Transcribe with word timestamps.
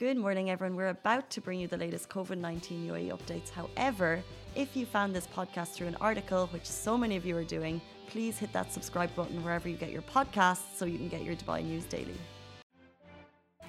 Good 0.00 0.16
morning, 0.16 0.48
everyone. 0.48 0.76
We're 0.76 0.88
about 0.88 1.28
to 1.28 1.42
bring 1.42 1.60
you 1.60 1.68
the 1.68 1.76
latest 1.76 2.08
COVID 2.08 2.38
19 2.38 2.88
UAE 2.88 3.10
updates. 3.10 3.50
However, 3.50 4.22
if 4.54 4.74
you 4.74 4.86
found 4.86 5.14
this 5.14 5.26
podcast 5.26 5.74
through 5.74 5.88
an 5.88 5.96
article, 6.00 6.46
which 6.54 6.64
so 6.64 6.96
many 6.96 7.16
of 7.16 7.26
you 7.26 7.36
are 7.36 7.44
doing, 7.44 7.82
please 8.08 8.38
hit 8.38 8.50
that 8.54 8.72
subscribe 8.72 9.14
button 9.14 9.44
wherever 9.44 9.68
you 9.68 9.76
get 9.76 9.90
your 9.90 10.00
podcasts 10.00 10.74
so 10.74 10.86
you 10.86 10.96
can 10.96 11.08
get 11.08 11.22
your 11.22 11.36
Dubai 11.36 11.62
news 11.62 11.84
daily. 11.84 12.16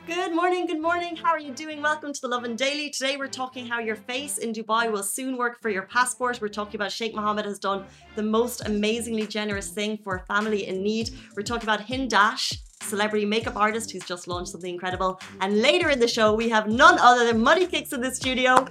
Good 0.07 0.33
morning, 0.33 0.67
good 0.67 0.81
morning. 0.81 1.17
How 1.17 1.31
are 1.31 1.39
you 1.47 1.52
doing? 1.52 1.81
Welcome 1.81 2.14
to 2.14 2.21
the 2.21 2.30
Lovin 2.30 2.55
Daily. 2.55 2.89
Today 2.89 3.18
we're 3.18 3.27
talking 3.27 3.66
how 3.68 3.79
your 3.79 3.98
face 3.98 4.38
in 4.38 4.54
Dubai 4.54 4.89
will 4.89 5.04
soon 5.04 5.36
work 5.36 5.61
for 5.61 5.70
your 5.70 5.84
passport. 5.84 6.39
We're 6.39 6.48
talking 6.48 6.77
about 6.77 6.93
Sheikh 6.93 7.13
Mohammed 7.13 7.43
has 7.43 7.59
done 7.59 7.84
the 8.16 8.23
most 8.23 8.66
amazingly 8.66 9.27
generous 9.27 9.68
thing 9.68 9.98
for 9.98 10.16
a 10.16 10.25
family 10.27 10.66
in 10.66 10.82
need. 10.82 11.09
We're 11.36 11.43
talking 11.43 11.68
about 11.70 11.82
Hindash, 11.82 12.57
celebrity 12.82 13.25
makeup 13.25 13.55
artist 13.55 13.91
who's 13.91 14.04
just 14.04 14.27
launched 14.27 14.52
something 14.52 14.73
incredible. 14.73 15.20
And 15.39 15.61
later 15.61 15.89
in 15.89 16.00
the 16.00 16.07
show, 16.07 16.34
we 16.34 16.50
have 16.50 16.68
none 16.68 16.97
other 17.00 17.25
than 17.25 17.41
Money 17.41 17.65
Kicks 17.68 17.93
in 17.93 18.02
the 18.02 18.14
studio. 18.14 18.68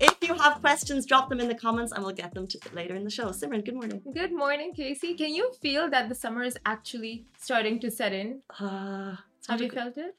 If 0.00 0.16
you 0.22 0.34
have 0.34 0.60
questions, 0.60 1.06
drop 1.06 1.28
them 1.28 1.38
in 1.38 1.48
the 1.48 1.54
comments 1.54 1.92
and 1.92 2.04
we'll 2.04 2.14
get 2.14 2.34
them 2.34 2.46
to 2.48 2.58
later 2.72 2.94
in 2.96 3.04
the 3.04 3.10
show. 3.10 3.26
Simran, 3.26 3.64
good 3.64 3.74
morning. 3.74 4.02
Good 4.12 4.32
morning, 4.32 4.72
Casey. 4.74 5.14
Can 5.14 5.32
you 5.32 5.52
feel 5.60 5.88
that 5.90 6.08
the 6.08 6.14
summer 6.14 6.42
is 6.42 6.58
actually 6.66 7.26
starting 7.38 7.78
to 7.80 7.90
set 7.90 8.12
in? 8.12 8.40
Uh, 8.60 9.16
Have 9.48 9.60
you 9.60 9.70
felt 9.70 9.96
it? 9.96 10.14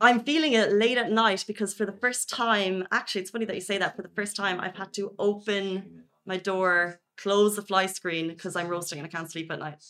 I'm 0.00 0.20
feeling 0.20 0.52
it 0.52 0.72
late 0.72 0.98
at 0.98 1.10
night 1.10 1.44
because 1.46 1.72
for 1.72 1.86
the 1.86 1.92
first 1.92 2.28
time, 2.28 2.86
actually, 2.92 3.22
it's 3.22 3.30
funny 3.30 3.44
that 3.46 3.54
you 3.54 3.60
say 3.60 3.78
that. 3.78 3.96
For 3.96 4.02
the 4.02 4.08
first 4.10 4.36
time, 4.36 4.60
I've 4.60 4.76
had 4.76 4.92
to 4.94 5.14
open 5.18 6.02
my 6.26 6.36
door, 6.36 7.00
close 7.16 7.56
the 7.56 7.62
fly 7.62 7.86
screen 7.86 8.28
because 8.28 8.56
I'm 8.56 8.68
roasting 8.68 8.98
and 8.98 9.06
I 9.06 9.10
can't 9.10 9.30
sleep 9.30 9.50
at 9.52 9.58
night. 9.60 9.82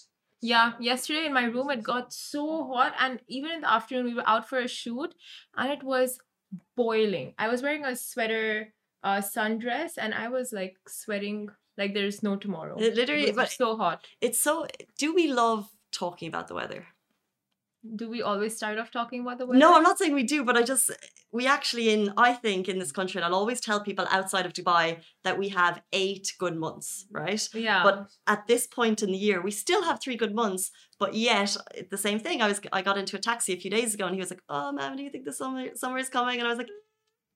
Yeah, 0.46 0.72
yesterday 0.78 1.26
in 1.26 1.32
my 1.32 1.44
room 1.44 1.70
it 1.70 1.82
got 1.82 2.12
so 2.12 2.64
hot, 2.72 2.94
and 3.00 3.20
even 3.26 3.50
in 3.50 3.60
the 3.62 3.72
afternoon 3.72 4.04
we 4.06 4.14
were 4.14 4.28
out 4.28 4.48
for 4.48 4.58
a 4.60 4.68
shoot, 4.68 5.12
and 5.56 5.72
it 5.72 5.82
was 5.82 6.18
boiling. 6.76 7.34
I 7.36 7.48
was 7.48 7.62
wearing 7.62 7.84
a 7.84 7.96
sweater, 7.96 8.72
uh, 9.02 9.20
sundress, 9.34 9.92
and 9.98 10.14
I 10.14 10.28
was 10.28 10.52
like 10.52 10.76
sweating 10.86 11.48
like 11.76 11.94
there's 11.94 12.22
no 12.22 12.36
tomorrow. 12.36 12.76
It 12.78 12.94
literally- 12.94 13.24
it 13.24 13.34
was 13.34 13.36
but- 13.36 13.50
so 13.50 13.76
hot. 13.76 14.06
It's 14.20 14.38
so. 14.38 14.66
Do 14.98 15.14
we 15.14 15.26
love 15.32 15.68
talking 15.90 16.28
about 16.28 16.46
the 16.46 16.54
weather? 16.54 16.86
Do 17.94 18.08
we 18.08 18.22
always 18.22 18.56
start 18.56 18.78
off 18.78 18.90
talking 18.90 19.20
about 19.20 19.38
the 19.38 19.46
weather? 19.46 19.58
No, 19.58 19.76
I'm 19.76 19.82
not 19.82 19.98
saying 19.98 20.14
we 20.14 20.22
do, 20.22 20.44
but 20.44 20.56
I 20.56 20.62
just 20.62 20.90
we 21.32 21.46
actually 21.46 21.90
in 21.90 22.12
I 22.16 22.32
think 22.32 22.68
in 22.68 22.78
this 22.78 22.92
country, 22.92 23.18
and 23.18 23.24
I'll 23.26 23.38
always 23.38 23.60
tell 23.60 23.80
people 23.80 24.06
outside 24.10 24.46
of 24.46 24.52
Dubai 24.52 25.00
that 25.24 25.38
we 25.38 25.48
have 25.50 25.82
eight 25.92 26.32
good 26.38 26.56
months, 26.56 27.06
right? 27.10 27.48
Yeah, 27.54 27.82
But 27.82 28.08
at 28.26 28.46
this 28.46 28.66
point 28.66 29.02
in 29.02 29.10
the 29.12 29.18
year, 29.18 29.40
we 29.42 29.50
still 29.50 29.82
have 29.84 30.00
three 30.00 30.16
good 30.16 30.34
months. 30.34 30.70
But 30.98 31.14
yet, 31.14 31.56
the 31.90 31.98
same 31.98 32.18
thing. 32.18 32.40
I 32.42 32.48
was 32.48 32.60
I 32.72 32.80
got 32.82 32.96
into 32.98 33.16
a 33.16 33.20
taxi 33.20 33.52
a 33.52 33.58
few 33.62 33.70
days 33.70 33.94
ago, 33.94 34.06
and 34.06 34.14
he 34.14 34.20
was 34.20 34.30
like, 34.30 34.42
"Oh, 34.48 34.72
man, 34.72 34.96
do 34.96 35.02
you 35.02 35.10
think 35.10 35.24
the 35.26 35.32
summer 35.32 35.62
summer 35.74 35.98
is 35.98 36.08
coming?" 36.08 36.38
And 36.38 36.46
I 36.46 36.50
was 36.50 36.58
like, 36.58 36.70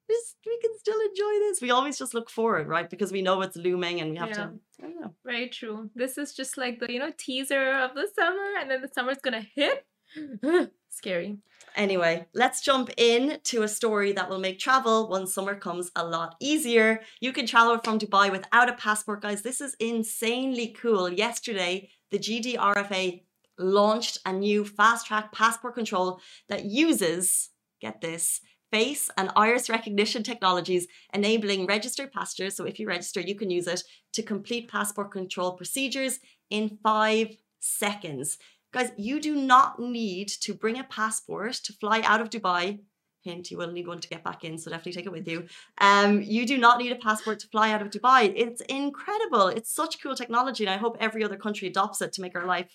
"This 0.09 0.35
we 0.47 0.59
can 0.65 0.73
still 0.79 0.99
enjoy 1.11 1.35
this." 1.45 1.61
We 1.61 1.71
always 1.71 1.99
just 1.99 2.15
look 2.15 2.31
forward, 2.31 2.67
right? 2.69 2.89
Because 2.89 3.13
we 3.13 3.23
know 3.23 3.43
it's 3.43 3.57
looming, 3.57 4.01
and 4.01 4.11
we 4.13 4.17
have 4.17 4.33
to. 4.33 4.45
I 4.83 4.83
don't 4.87 5.01
know. 5.01 5.15
very 5.25 5.49
true. 5.51 5.91
This 5.95 6.17
is 6.17 6.33
just 6.35 6.57
like 6.57 6.81
the 6.81 6.91
you 6.91 6.99
know 6.99 7.13
teaser 7.19 7.65
of 7.85 7.95
the 7.95 8.09
summer, 8.19 8.49
and 8.59 8.71
then 8.71 8.81
the 8.81 8.89
summer's 8.97 9.19
gonna 9.19 9.47
hit. 9.55 9.85
Scary. 10.89 11.39
Anyway, 11.77 12.27
let's 12.35 12.61
jump 12.61 12.91
in 12.97 13.39
to 13.45 13.63
a 13.63 13.69
story 13.69 14.13
that 14.13 14.29
will 14.29 14.41
make 14.41 14.59
travel 14.59 15.09
once 15.09 15.33
summer 15.33 15.55
comes 15.55 15.91
a 15.95 16.05
lot 16.05 16.35
easier. 16.41 17.01
You 17.21 17.33
can 17.33 17.47
travel 17.47 17.79
from 17.79 17.99
Dubai 17.99 18.31
without 18.31 18.69
a 18.69 18.75
passport, 18.75 19.23
guys. 19.23 19.43
This 19.43 19.61
is 19.61 19.77
insanely 19.79 20.75
cool. 20.81 21.09
Yesterday, 21.09 21.91
the 22.11 22.19
GDRFA 22.19 23.23
launched 23.59 24.19
a 24.27 24.33
new 24.33 24.65
fast 24.65 25.07
track 25.07 25.33
passport 25.33 25.75
control 25.75 26.21
that 26.49 26.65
uses, 26.65 27.51
get 27.81 28.01
this, 28.01 28.41
face 28.71 29.11
and 29.17 29.31
iris 29.37 29.69
recognition 29.69 30.23
technologies, 30.23 30.87
enabling 31.13 31.67
registered 31.67 32.13
passengers. 32.13 32.57
So 32.57 32.65
if 32.65 32.79
you 32.79 32.87
register, 32.87 33.21
you 33.21 33.35
can 33.35 33.51
use 33.51 33.67
it 33.67 33.83
to 34.13 34.23
complete 34.23 34.71
passport 34.71 35.11
control 35.11 35.53
procedures 35.53 36.21
in 36.51 36.79
five 36.83 37.37
seconds. 37.61 38.39
Guys, 38.73 38.93
you 38.97 39.21
do 39.21 39.35
not 39.35 39.81
need 39.81 40.29
to 40.29 40.55
bring 40.55 40.79
a 40.79 40.85
passport 40.85 41.55
to 41.55 41.73
fly 41.73 42.01
out 42.03 42.21
of 42.21 42.31
Dubai. 42.31 42.81
Hint, 43.23 43.51
you 43.51 43.59
will 43.59 43.73
need 43.73 43.87
one 43.87 44.01
to 44.01 44.09
get 44.09 44.25
back 44.25 44.45
in, 44.45 44.57
so 44.57 44.71
definitely 44.71 44.93
take 44.93 45.07
it 45.07 45.13
with 45.13 45.29
you. 45.29 45.45
Um, 45.79 46.23
you 46.23 46.47
do 46.47 46.57
not 46.57 46.79
need 46.79 46.93
a 46.93 46.97
passport 46.97 47.39
to 47.41 47.49
fly 47.49 47.71
out 47.71 47.83
of 47.83 47.91
Dubai. 47.91 48.33
It's 48.35 48.63
incredible. 48.63 49.49
It's 49.49 49.75
such 49.75 50.01
cool 50.03 50.15
technology, 50.15 50.65
and 50.65 50.73
I 50.73 50.79
hope 50.79 50.97
every 51.01 51.23
other 51.23 51.37
country 51.37 51.69
adopts 51.69 52.01
it 52.01 52.13
to 52.15 52.23
make 52.23 52.35
our 52.39 52.47
life 52.47 52.75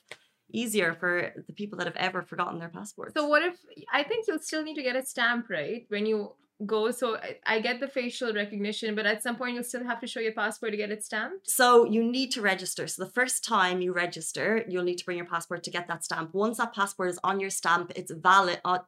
easier 0.51 0.93
for 0.93 1.33
the 1.47 1.53
people 1.53 1.77
that 1.79 1.87
have 1.87 1.95
ever 1.95 2.21
forgotten 2.21 2.59
their 2.59 2.69
passports. 2.69 3.13
So 3.15 3.27
what 3.27 3.43
if 3.43 3.55
I 3.91 4.03
think 4.03 4.27
you'll 4.27 4.39
still 4.39 4.63
need 4.63 4.75
to 4.75 4.83
get 4.83 4.95
a 4.95 5.03
stamp, 5.05 5.49
right? 5.49 5.85
When 5.87 6.05
you 6.05 6.33
go, 6.65 6.91
so 6.91 7.17
I, 7.17 7.37
I 7.45 7.59
get 7.59 7.79
the 7.79 7.87
facial 7.87 8.33
recognition, 8.33 8.95
but 8.95 9.05
at 9.05 9.23
some 9.23 9.35
point 9.35 9.55
you'll 9.55 9.63
still 9.63 9.83
have 9.83 9.99
to 10.01 10.07
show 10.07 10.19
your 10.19 10.31
passport 10.31 10.71
to 10.71 10.77
get 10.77 10.91
it 10.91 11.03
stamped. 11.03 11.49
So 11.49 11.85
you 11.85 12.03
need 12.03 12.31
to 12.31 12.41
register. 12.41 12.87
So 12.87 13.03
the 13.03 13.11
first 13.11 13.43
time 13.43 13.81
you 13.81 13.93
register, 13.93 14.63
you'll 14.67 14.83
need 14.83 14.97
to 14.97 15.05
bring 15.05 15.17
your 15.17 15.27
passport 15.27 15.63
to 15.63 15.71
get 15.71 15.87
that 15.87 16.03
stamp. 16.03 16.33
Once 16.33 16.57
that 16.57 16.73
passport 16.73 17.09
is 17.09 17.19
on 17.23 17.39
your 17.39 17.49
stamp, 17.49 17.91
it's 17.95 18.11
valid. 18.11 18.61
Uh, 18.63 18.79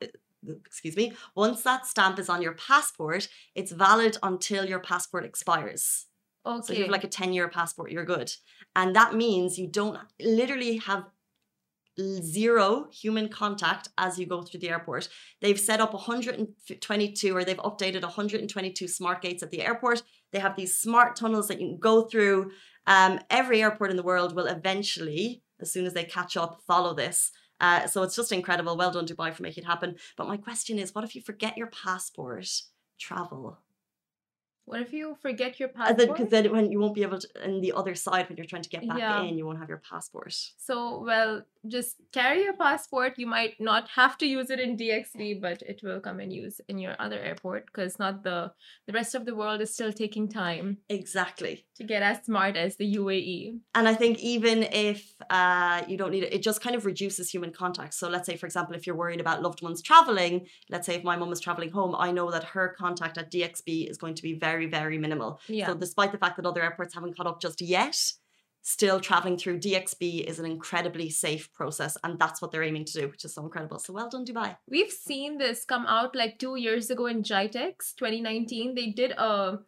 excuse 0.66 0.96
me. 0.96 1.14
Once 1.36 1.64
that 1.64 1.86
stamp 1.86 2.20
is 2.20 2.30
on 2.30 2.42
your 2.42 2.54
passport, 2.54 3.28
it's 3.56 3.72
valid 3.72 4.18
until 4.24 4.66
your 4.66 4.80
passport 4.80 5.26
expires. 5.26 6.06
Okay. 6.46 6.66
So 6.66 6.74
if 6.74 6.80
you 6.80 6.86
have 6.86 6.92
like 6.92 7.04
a 7.04 7.10
10 7.10 7.34
year 7.34 7.50
passport, 7.50 7.92
you're 7.92 8.06
good. 8.06 8.32
And 8.76 8.96
that 8.96 9.16
means 9.16 9.58
you 9.58 9.68
don't 9.68 10.00
literally 10.22 10.78
have 10.78 11.06
zero 12.00 12.88
human 12.92 13.30
contact 13.30 13.90
as 13.98 14.20
you 14.20 14.26
go 14.26 14.42
through 14.42 14.60
the 14.60 14.70
airport. 14.70 15.10
They've 15.42 15.60
set 15.60 15.82
up 15.82 15.94
122 15.94 17.36
or 17.36 17.44
they've 17.44 17.58
updated 17.58 18.02
122 18.02 18.88
smart 18.88 19.22
gates 19.22 19.44
at 19.44 19.52
the 19.52 19.62
airport. 19.62 20.04
They 20.32 20.40
have 20.40 20.56
these 20.56 20.78
smart 20.78 21.16
tunnels 21.16 21.48
that 21.48 21.60
you 21.60 21.68
can 21.68 21.78
go 21.80 22.04
through. 22.04 22.52
Um, 22.86 23.20
every 23.30 23.62
airport 23.62 23.92
in 23.92 23.98
the 23.98 24.04
world 24.04 24.36
will 24.36 24.48
eventually, 24.48 25.44
as 25.60 25.72
soon 25.72 25.86
as 25.86 25.94
they 25.94 26.04
catch 26.04 26.38
up, 26.38 26.62
follow 26.68 26.94
this. 26.94 27.32
Uh, 27.60 27.88
so 27.88 28.04
it's 28.04 28.16
just 28.16 28.32
incredible. 28.32 28.78
Well 28.78 28.92
done, 28.92 29.08
Dubai, 29.08 29.34
for 29.34 29.44
making 29.44 29.64
it 29.64 29.68
happen. 29.68 29.96
But 30.16 30.28
my 30.28 30.38
question 30.38 30.78
is, 30.78 30.94
what 30.94 31.04
if 31.04 31.16
you 31.16 31.22
forget 31.22 31.58
your 31.58 31.68
passport? 31.68 32.48
Travel. 33.00 33.58
What 34.70 34.82
if 34.82 34.92
you 34.94 35.16
forget 35.22 35.52
your 35.62 35.70
passport? 35.70 35.98
Because 35.98 36.10
passport? 36.30 36.30
then 36.44 36.52
when 36.56 36.66
you 36.72 36.80
won't 36.82 36.94
be 37.00 37.04
able 37.10 37.20
to, 37.20 37.28
on 37.46 37.62
the 37.66 37.72
other 37.80 37.96
side, 37.96 38.24
when 38.28 38.36
you're 38.38 38.46
trying 38.54 38.68
to 38.70 38.70
get 38.76 38.88
back 38.88 39.00
Yeah. 39.00 39.22
in, 39.24 39.38
you 39.38 39.46
won't 39.48 39.60
have 39.64 39.70
your 39.70 39.82
passport. 39.92 40.34
So 40.68 40.76
well, 41.10 41.34
just 41.76 41.96
carry 42.20 42.40
your 42.48 42.58
passport. 42.66 43.12
You 43.18 43.28
might 43.38 43.56
not 43.60 43.84
have 44.00 44.14
to 44.20 44.26
use 44.38 44.50
it 44.56 44.60
in 44.66 44.78
DXB, 44.82 45.42
but 45.48 45.62
it 45.72 45.80
will 45.86 46.02
come 46.08 46.20
in 46.20 46.32
use 46.32 46.60
in 46.70 46.78
your 46.86 46.96
other 47.00 47.20
airport 47.30 47.62
because 47.68 47.98
not 48.04 48.24
the 48.24 48.40
the 48.88 48.94
rest 49.00 49.16
of 49.16 49.24
the 49.26 49.36
world 49.42 49.60
is 49.66 49.74
still 49.78 49.94
taking 50.04 50.26
time 50.44 50.68
Exactly. 50.90 51.54
to 51.78 51.84
get 51.94 52.02
as 52.12 52.18
smart 52.26 52.56
as 52.66 52.76
the. 52.76 52.88
UAE. 52.98 53.60
And 53.78 53.86
I 53.94 53.96
think 54.02 54.16
even 54.36 54.58
if 54.90 55.00
uh, 55.30 55.78
you 55.90 55.98
don't 56.02 56.12
need 56.16 56.24
it, 56.28 56.34
it 56.38 56.42
just 56.50 56.60
kind 56.66 56.76
of 56.76 56.84
reduces 56.92 57.30
human 57.36 57.52
contact. 57.62 57.94
So 58.00 58.06
let's 58.14 58.26
say, 58.30 58.36
for 58.42 58.48
example, 58.50 58.74
if 58.76 58.82
you're 58.88 58.96
worried 59.04 59.22
about 59.26 59.38
loved 59.48 59.62
ones 59.68 59.80
traveling, 59.90 60.34
let's 60.74 60.86
say 60.88 60.96
if 61.00 61.04
my 61.12 61.16
mum 61.22 61.32
is 61.38 61.40
traveling 61.48 61.72
home, 61.80 61.94
I 62.08 62.10
know 62.18 62.28
that 62.36 62.44
her 62.56 62.68
contact 62.84 63.16
at 63.22 63.28
DXB 63.34 63.68
is 63.92 63.98
going 64.04 64.16
to 64.20 64.24
be 64.30 64.34
very, 64.48 64.57
very 64.66 64.98
minimal. 64.98 65.40
Yeah. 65.48 65.68
So 65.68 65.76
despite 65.76 66.12
the 66.12 66.18
fact 66.18 66.38
that 66.38 66.46
other 66.46 66.64
airports 66.64 66.96
haven't 66.96 67.16
caught 67.16 67.28
up 67.28 67.40
just 67.40 67.62
yet, 67.62 67.98
still 68.64 69.00
traveling 69.00 69.38
through 69.38 69.60
DXB 69.60 70.26
is 70.26 70.40
an 70.40 70.46
incredibly 70.46 71.10
safe 71.10 71.54
process. 71.54 71.96
And 72.04 72.20
that's 72.20 72.42
what 72.42 72.52
they're 72.52 72.64
aiming 72.64 72.86
to 72.86 72.94
do, 73.02 73.08
which 73.08 73.24
is 73.24 73.34
so 73.34 73.44
incredible. 73.44 73.80
So 73.80 73.94
well 73.94 74.10
done, 74.10 74.26
Dubai. 74.26 74.58
We've 74.70 74.92
seen 74.92 75.38
this 75.38 75.64
come 75.64 75.86
out 75.86 76.16
like 76.16 76.38
two 76.40 76.58
years 76.58 76.90
ago 76.90 77.06
in 77.06 77.24
GITEX 77.24 77.96
2019. 77.96 78.76
They 78.76 78.88
did 78.88 79.12
a 79.12 79.60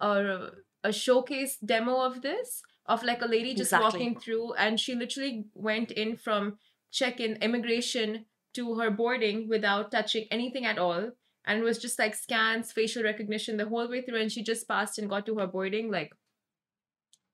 a, 0.00 0.48
a 0.82 0.92
showcase 0.92 1.58
demo 1.58 2.00
of 2.00 2.22
this 2.22 2.62
of 2.86 3.04
like 3.04 3.22
a 3.22 3.26
lady 3.26 3.54
just 3.54 3.72
Exactly. 3.72 4.00
walking 4.00 4.18
through, 4.18 4.54
and 4.54 4.80
she 4.80 4.94
literally 4.94 5.44
went 5.54 5.92
in 5.92 6.16
from 6.16 6.58
check-in 6.90 7.36
immigration 7.36 8.24
to 8.54 8.74
her 8.78 8.90
boarding 8.90 9.48
without 9.48 9.92
touching 9.92 10.26
anything 10.30 10.66
at 10.66 10.78
all. 10.78 11.10
And 11.46 11.60
it 11.60 11.64
was 11.64 11.78
just 11.78 11.98
like 11.98 12.14
scans, 12.14 12.72
facial 12.72 13.02
recognition 13.02 13.56
the 13.56 13.68
whole 13.68 13.88
way 13.88 14.02
through, 14.02 14.20
and 14.20 14.30
she 14.30 14.42
just 14.42 14.68
passed 14.68 14.98
and 14.98 15.08
got 15.08 15.26
to 15.26 15.36
her 15.36 15.46
boarding. 15.46 15.90
Like, 15.90 16.12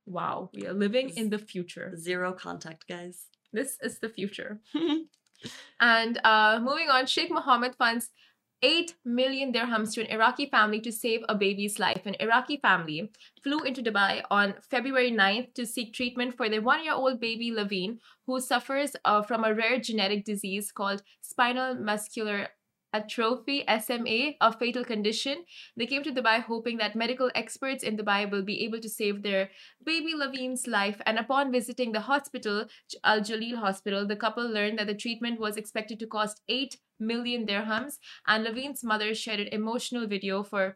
wow, 0.06 0.50
we 0.54 0.66
are 0.66 0.72
living 0.72 1.10
in 1.10 1.30
the 1.30 1.38
future. 1.38 1.96
Zero 1.96 2.32
contact, 2.32 2.86
guys. 2.88 3.26
This 3.52 3.76
is 3.82 3.98
the 3.98 4.08
future. 4.08 4.60
And 5.80 6.18
uh, 6.24 6.58
moving 6.62 6.88
on, 6.88 7.06
Sheikh 7.06 7.30
Mohammed 7.30 7.74
funds 7.76 8.10
8 8.62 8.94
million 9.04 9.52
dirhams 9.52 9.92
to 9.94 10.00
an 10.00 10.06
Iraqi 10.06 10.46
family 10.46 10.80
to 10.80 10.90
save 10.90 11.20
a 11.28 11.34
baby's 11.34 11.78
life. 11.78 12.06
An 12.06 12.16
Iraqi 12.18 12.56
family 12.56 13.12
flew 13.42 13.60
into 13.60 13.82
Dubai 13.82 14.22
on 14.30 14.54
February 14.62 15.12
9th 15.12 15.52
to 15.54 15.66
seek 15.66 15.92
treatment 15.92 16.36
for 16.36 16.48
their 16.48 16.62
one 16.62 16.82
year 16.82 16.94
old 16.94 17.20
baby 17.20 17.52
Levine, 17.52 18.00
who 18.26 18.40
suffers 18.40 18.96
uh, 19.04 19.22
from 19.22 19.44
a 19.44 19.54
rare 19.54 19.78
genetic 19.78 20.24
disease 20.24 20.72
called 20.72 21.02
spinal 21.20 21.74
muscular 21.74 22.48
atrophy 22.92 23.64
SMA, 23.80 24.34
a 24.40 24.52
fatal 24.52 24.84
condition. 24.84 25.44
They 25.76 25.86
came 25.86 26.02
to 26.02 26.12
Dubai 26.12 26.42
hoping 26.42 26.78
that 26.78 26.96
medical 26.96 27.30
experts 27.34 27.82
in 27.82 27.96
Dubai 27.96 28.30
will 28.30 28.42
be 28.42 28.64
able 28.64 28.80
to 28.80 28.88
save 28.88 29.22
their 29.22 29.50
baby 29.84 30.14
Levine's 30.14 30.66
life. 30.66 31.00
And 31.06 31.18
upon 31.18 31.52
visiting 31.52 31.92
the 31.92 32.00
hospital, 32.00 32.66
Al 33.04 33.20
Jalila 33.20 33.58
Hospital, 33.58 34.06
the 34.06 34.16
couple 34.16 34.48
learned 34.48 34.78
that 34.78 34.86
the 34.86 34.94
treatment 34.94 35.40
was 35.40 35.56
expected 35.56 35.98
to 36.00 36.06
cost 36.06 36.42
8 36.48 36.76
million 36.98 37.46
dirhams. 37.46 37.98
And 38.26 38.44
Levine's 38.44 38.82
mother 38.82 39.14
shared 39.14 39.40
an 39.40 39.48
emotional 39.48 40.06
video 40.06 40.42
for 40.42 40.74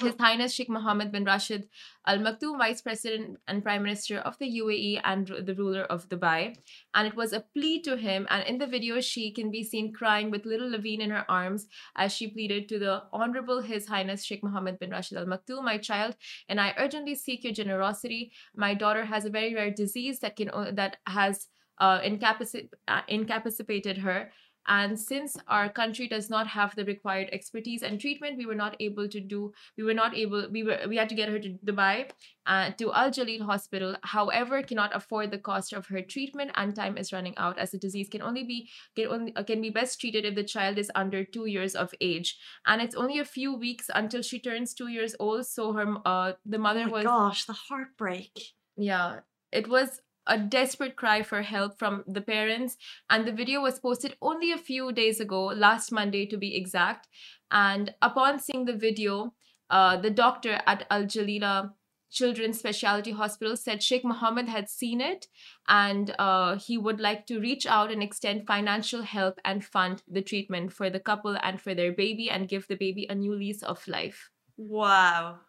his 0.00 0.14
Highness 0.20 0.52
Sheikh 0.52 0.68
Mohammed 0.68 1.12
bin 1.12 1.24
Rashid 1.24 1.68
Al 2.06 2.18
Maktoum, 2.18 2.58
Vice 2.58 2.82
President 2.82 3.38
and 3.48 3.62
Prime 3.62 3.82
Minister 3.82 4.18
of 4.18 4.38
the 4.38 4.60
UAE 4.60 5.00
and 5.04 5.26
the 5.26 5.54
ruler 5.54 5.82
of 5.84 6.08
Dubai. 6.08 6.56
And 6.94 7.08
it 7.08 7.16
was 7.16 7.32
a 7.32 7.44
plea 7.54 7.80
to 7.82 7.96
him. 7.96 8.26
And 8.30 8.44
in 8.46 8.58
the 8.58 8.66
video, 8.66 9.00
she 9.00 9.32
can 9.32 9.50
be 9.50 9.64
seen 9.64 9.92
crying 9.92 10.30
with 10.30 10.46
little 10.46 10.70
Levine 10.70 11.00
in 11.00 11.10
her 11.10 11.24
arms 11.28 11.66
as 11.96 12.12
she 12.12 12.28
pleaded 12.28 12.68
to 12.68 12.78
the 12.78 13.02
Honorable 13.12 13.60
His 13.60 13.86
Highness 13.86 14.24
Sheikh 14.24 14.42
Mohammed 14.42 14.78
bin 14.78 14.90
Rashid 14.90 15.18
Al 15.18 15.26
Maktoum, 15.26 15.64
my 15.64 15.78
child, 15.78 16.16
and 16.48 16.60
I 16.60 16.74
urgently 16.78 17.14
seek 17.14 17.44
your 17.44 17.52
generosity. 17.52 18.32
My 18.54 18.74
daughter 18.74 19.04
has 19.04 19.24
a 19.24 19.30
very 19.30 19.54
rare 19.54 19.70
disease 19.70 20.20
that 20.20 20.36
can 20.36 20.50
that 20.74 20.98
has 21.06 21.48
uh, 21.78 22.00
incapaci- 22.00 22.68
uh, 22.86 23.02
incapacitated 23.08 23.98
her. 23.98 24.30
And 24.66 24.98
since 24.98 25.36
our 25.46 25.68
country 25.68 26.08
does 26.08 26.28
not 26.28 26.46
have 26.48 26.74
the 26.74 26.84
required 26.84 27.30
expertise 27.32 27.82
and 27.82 28.00
treatment, 28.00 28.36
we 28.36 28.46
were 28.46 28.54
not 28.54 28.76
able 28.80 29.08
to 29.08 29.20
do. 29.20 29.52
We 29.76 29.84
were 29.84 29.94
not 29.94 30.14
able. 30.16 30.48
We 30.50 30.62
were. 30.62 30.80
We 30.88 30.96
had 30.96 31.08
to 31.08 31.14
get 31.14 31.28
her 31.28 31.38
to 31.38 31.56
Dubai, 31.64 32.10
uh, 32.46 32.70
to 32.78 32.92
Al 32.92 33.10
Jalila 33.10 33.46
Hospital. 33.46 33.96
However, 34.02 34.62
cannot 34.62 34.94
afford 34.94 35.30
the 35.30 35.38
cost 35.38 35.72
of 35.72 35.86
her 35.86 36.02
treatment, 36.02 36.50
and 36.54 36.74
time 36.74 36.98
is 36.98 37.12
running 37.12 37.36
out. 37.38 37.58
As 37.58 37.70
the 37.70 37.78
disease 37.78 38.08
can 38.10 38.22
only 38.22 38.44
be 38.44 38.68
can 38.94 39.06
only 39.08 39.34
uh, 39.36 39.42
can 39.42 39.60
be 39.62 39.70
best 39.70 40.00
treated 40.00 40.24
if 40.24 40.34
the 40.34 40.44
child 40.44 40.78
is 40.78 40.90
under 40.94 41.24
two 41.24 41.46
years 41.46 41.74
of 41.74 41.94
age, 42.00 42.36
and 42.66 42.82
it's 42.82 42.94
only 42.94 43.18
a 43.18 43.24
few 43.24 43.54
weeks 43.54 43.90
until 43.94 44.22
she 44.22 44.38
turns 44.40 44.74
two 44.74 44.88
years 44.88 45.14
old. 45.18 45.46
So 45.46 45.72
her 45.72 45.86
uh 46.04 46.32
the 46.44 46.58
mother 46.58 46.84
oh 46.84 46.90
my 46.90 47.04
was 47.04 47.04
gosh, 47.04 47.44
the 47.46 47.52
heartbreak. 47.54 48.32
yeah, 48.76 49.20
it 49.52 49.68
was 49.68 50.00
a 50.28 50.38
desperate 50.38 50.96
cry 50.96 51.22
for 51.22 51.42
help 51.42 51.78
from 51.78 52.04
the 52.06 52.20
parents. 52.20 52.76
And 53.10 53.26
the 53.26 53.32
video 53.32 53.60
was 53.60 53.80
posted 53.80 54.16
only 54.22 54.52
a 54.52 54.58
few 54.58 54.92
days 54.92 55.20
ago, 55.20 55.46
last 55.46 55.90
Monday 55.90 56.26
to 56.26 56.36
be 56.36 56.56
exact. 56.56 57.08
And 57.50 57.94
upon 58.02 58.38
seeing 58.38 58.66
the 58.66 58.76
video, 58.76 59.34
uh, 59.70 59.96
the 59.96 60.10
doctor 60.10 60.60
at 60.66 60.86
Al 60.90 61.04
Jalila 61.04 61.72
Children's 62.10 62.58
Specialty 62.58 63.10
Hospital 63.10 63.56
said 63.56 63.82
Sheikh 63.82 64.04
Mohammed 64.04 64.48
had 64.48 64.68
seen 64.68 65.00
it 65.00 65.26
and 65.68 66.14
uh, 66.18 66.56
he 66.56 66.78
would 66.78 67.00
like 67.00 67.26
to 67.26 67.38
reach 67.38 67.66
out 67.66 67.90
and 67.90 68.02
extend 68.02 68.46
financial 68.46 69.02
help 69.02 69.38
and 69.44 69.64
fund 69.64 70.02
the 70.08 70.22
treatment 70.22 70.72
for 70.72 70.88
the 70.88 71.00
couple 71.00 71.36
and 71.42 71.60
for 71.60 71.74
their 71.74 71.92
baby 71.92 72.30
and 72.30 72.48
give 72.48 72.66
the 72.66 72.76
baby 72.76 73.06
a 73.10 73.14
new 73.14 73.34
lease 73.34 73.62
of 73.62 73.86
life. 73.86 74.30
Wow. 74.56 75.40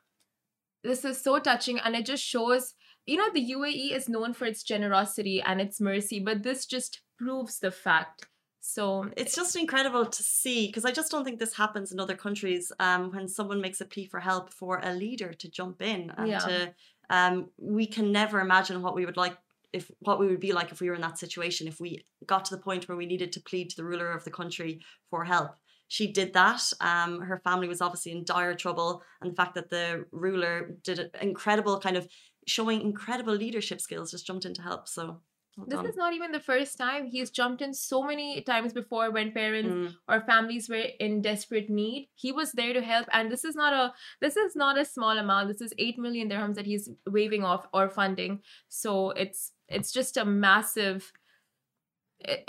This 0.84 1.06
is 1.06 1.22
so 1.22 1.40
touching 1.40 1.80
and 1.80 1.96
it 1.96 2.06
just 2.06 2.24
shows 2.24 2.74
you 3.09 3.17
know, 3.17 3.29
the 3.33 3.51
UAE 3.57 3.95
is 3.97 4.07
known 4.07 4.33
for 4.33 4.45
its 4.45 4.63
generosity 4.63 5.41
and 5.41 5.59
its 5.59 5.81
mercy, 5.81 6.19
but 6.19 6.44
this 6.44 6.65
just 6.65 7.01
proves 7.17 7.59
the 7.59 7.71
fact. 7.71 8.27
So 8.61 9.09
it's 9.17 9.35
just 9.35 9.56
incredible 9.56 10.06
to 10.06 10.23
see 10.23 10.67
because 10.67 10.85
I 10.85 10.91
just 10.91 11.11
don't 11.11 11.23
think 11.25 11.39
this 11.39 11.56
happens 11.56 11.91
in 11.91 12.00
other 12.00 12.15
countries. 12.15 12.71
Um, 12.79 13.11
when 13.11 13.27
someone 13.27 13.61
makes 13.61 13.81
a 13.81 13.85
plea 13.85 14.06
for 14.06 14.19
help 14.19 14.53
for 14.53 14.79
a 14.83 14.94
leader 14.94 15.33
to 15.33 15.50
jump 15.50 15.81
in 15.81 16.11
and 16.17 16.27
Yeah. 16.27 16.39
to, 16.39 16.73
um, 17.09 17.50
we 17.57 17.85
can 17.88 18.11
never 18.11 18.39
imagine 18.41 18.81
what 18.81 18.95
we 18.95 19.06
would 19.06 19.17
like 19.17 19.38
if 19.71 19.91
what 20.00 20.19
we 20.19 20.27
would 20.27 20.39
be 20.39 20.51
like 20.51 20.71
if 20.71 20.81
we 20.81 20.89
were 20.89 20.95
in 20.95 21.01
that 21.01 21.17
situation. 21.17 21.67
If 21.67 21.79
we 21.79 21.89
got 22.25 22.45
to 22.45 22.56
the 22.56 22.61
point 22.61 22.88
where 22.88 22.97
we 22.97 23.06
needed 23.06 23.31
to 23.33 23.41
plead 23.50 23.69
to 23.69 23.75
the 23.77 23.85
ruler 23.85 24.11
of 24.11 24.23
the 24.23 24.31
country 24.31 24.81
for 25.09 25.23
help, 25.25 25.51
she 25.88 26.06
did 26.11 26.33
that. 26.33 26.61
Um, 26.81 27.21
her 27.21 27.39
family 27.47 27.67
was 27.67 27.81
obviously 27.81 28.11
in 28.11 28.23
dire 28.23 28.56
trouble, 28.56 29.01
and 29.21 29.31
the 29.31 29.35
fact 29.35 29.56
that 29.56 29.69
the 29.69 30.06
ruler 30.11 30.75
did 30.83 31.00
an 31.00 31.09
incredible 31.21 31.79
kind 31.79 31.97
of 31.97 32.07
showing 32.50 32.81
incredible 32.81 33.34
leadership 33.36 33.80
skills, 33.81 34.12
just 34.12 34.28
jumped 34.28 34.46
in 34.46 34.54
to 34.56 34.62
help. 34.62 34.88
So. 34.88 35.22
this 35.68 35.84
is 35.92 35.98
not 35.98 36.13
even 36.13 36.31
the 36.31 36.40
first 36.40 36.78
time. 36.78 37.07
He's 37.13 37.30
jumped 37.40 37.62
in 37.62 37.74
so 37.74 38.01
many 38.01 38.42
times 38.51 38.72
before 38.72 39.07
when 39.16 39.31
parents 39.34 39.74
Mm. 39.74 39.96
or 40.12 40.22
families 40.22 40.69
were 40.69 40.88
in 41.06 41.22
desperate 41.22 41.69
need. 41.69 42.07
He 42.16 42.31
was 42.31 42.54
there 42.54 42.74
to 42.78 42.81
help. 42.81 43.07
And 43.12 43.30
this 43.34 43.44
is 43.50 43.56
not 43.62 43.74
a 43.81 43.94
this 44.25 44.38
is 44.38 44.56
not 44.56 44.78
a 44.84 44.86
small 44.86 45.18
amount. 45.24 45.50
This 45.50 45.60
is 45.68 45.74
eight 45.86 45.98
million 46.06 46.30
dirhams 46.30 46.56
that 46.60 46.66
he's 46.72 46.86
waving 47.18 47.44
off 47.44 47.68
or 47.74 47.90
funding. 47.90 48.34
So 48.69 48.92
it's 49.24 49.42
it's 49.68 49.92
just 50.00 50.16
a 50.18 50.24
massive 50.50 51.12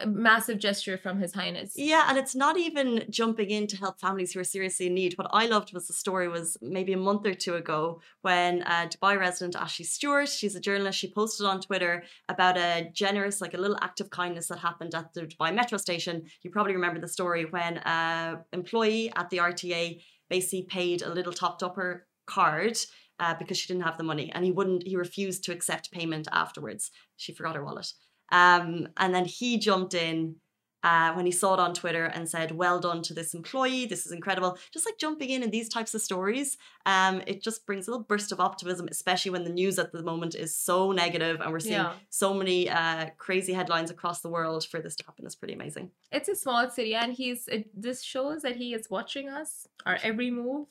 massive 0.06 0.58
gesture 0.58 0.98
from 0.98 1.20
his 1.20 1.32
highness. 1.32 1.74
Yeah, 1.76 2.06
and 2.08 2.18
it's 2.18 2.34
not 2.34 2.56
even 2.58 3.04
jumping 3.08 3.50
in 3.50 3.66
to 3.68 3.76
help 3.76 4.00
families 4.00 4.32
who 4.32 4.40
are 4.40 4.44
seriously 4.44 4.86
in 4.86 4.94
need. 4.94 5.14
What 5.16 5.30
I 5.32 5.46
loved 5.46 5.72
was 5.72 5.86
the 5.86 5.92
story 5.92 6.28
was 6.28 6.56
maybe 6.60 6.92
a 6.92 6.98
month 6.98 7.26
or 7.26 7.34
two 7.34 7.54
ago 7.54 8.00
when 8.22 8.62
uh, 8.62 8.88
Dubai 8.88 9.18
resident 9.18 9.54
Ashley 9.56 9.84
Stewart, 9.84 10.28
she's 10.28 10.56
a 10.56 10.60
journalist, 10.60 10.98
she 10.98 11.12
posted 11.12 11.46
on 11.46 11.60
Twitter 11.60 12.02
about 12.28 12.56
a 12.56 12.90
generous, 12.92 13.40
like 13.40 13.54
a 13.54 13.58
little 13.58 13.78
act 13.80 14.00
of 14.00 14.10
kindness 14.10 14.48
that 14.48 14.58
happened 14.58 14.94
at 14.94 15.14
the 15.14 15.22
Dubai 15.22 15.54
metro 15.54 15.78
station. 15.78 16.24
You 16.42 16.50
probably 16.50 16.74
remember 16.74 17.00
the 17.00 17.08
story 17.08 17.44
when 17.44 17.78
a 17.78 18.44
employee 18.52 19.12
at 19.16 19.30
the 19.30 19.38
RTA 19.38 20.02
basically 20.28 20.62
paid 20.62 21.02
a 21.02 21.12
little 21.12 21.32
topped 21.32 21.62
upper 21.62 22.06
card 22.26 22.76
uh, 23.20 23.34
because 23.38 23.58
she 23.58 23.68
didn't 23.68 23.84
have 23.84 23.98
the 23.98 24.04
money 24.04 24.32
and 24.34 24.44
he 24.44 24.50
wouldn't 24.50 24.86
he 24.86 24.96
refused 24.96 25.44
to 25.44 25.52
accept 25.52 25.92
payment 25.92 26.26
afterwards 26.32 26.90
she 27.16 27.34
forgot 27.34 27.56
her 27.56 27.64
wallet 27.64 27.92
um, 28.32 28.88
and 28.96 29.14
then 29.14 29.24
he 29.24 29.58
jumped 29.58 29.94
in 29.94 30.36
uh, 30.82 31.12
when 31.12 31.26
he 31.26 31.32
saw 31.32 31.52
it 31.52 31.60
on 31.60 31.74
Twitter 31.74 32.06
and 32.06 32.26
said, 32.26 32.52
"Well 32.52 32.78
done 32.80 33.02
to 33.02 33.12
this 33.12 33.34
employee. 33.34 33.84
This 33.84 34.06
is 34.06 34.12
incredible." 34.12 34.56
Just 34.72 34.86
like 34.86 34.96
jumping 34.98 35.28
in 35.28 35.42
in 35.42 35.50
these 35.50 35.68
types 35.68 35.92
of 35.94 36.00
stories, 36.00 36.56
um, 36.86 37.20
it 37.26 37.42
just 37.42 37.66
brings 37.66 37.86
a 37.86 37.90
little 37.90 38.04
burst 38.04 38.32
of 38.32 38.40
optimism, 38.40 38.88
especially 38.90 39.30
when 39.30 39.44
the 39.44 39.50
news 39.52 39.78
at 39.78 39.92
the 39.92 40.02
moment 40.02 40.34
is 40.34 40.56
so 40.56 40.90
negative 40.90 41.40
and 41.42 41.52
we're 41.52 41.60
seeing 41.60 41.74
Yeah. 41.74 41.92
so 42.08 42.32
many 42.32 42.70
uh, 42.70 43.10
crazy 43.18 43.52
headlines 43.52 43.90
across 43.90 44.22
the 44.22 44.30
world. 44.30 44.64
For 44.66 44.80
this 44.80 44.96
to 44.96 45.04
happen 45.04 45.26
It's 45.26 45.34
pretty 45.34 45.54
amazing. 45.54 45.90
It's 46.10 46.30
a 46.30 46.34
small 46.36 46.70
city, 46.70 46.94
and 46.94 47.12
he's. 47.12 47.46
It, 47.48 47.68
this 47.78 48.02
shows 48.02 48.40
that 48.42 48.56
he 48.56 48.72
is 48.72 48.88
watching 48.88 49.28
us, 49.28 49.66
our 49.84 49.98
every 50.02 50.30
move, 50.30 50.66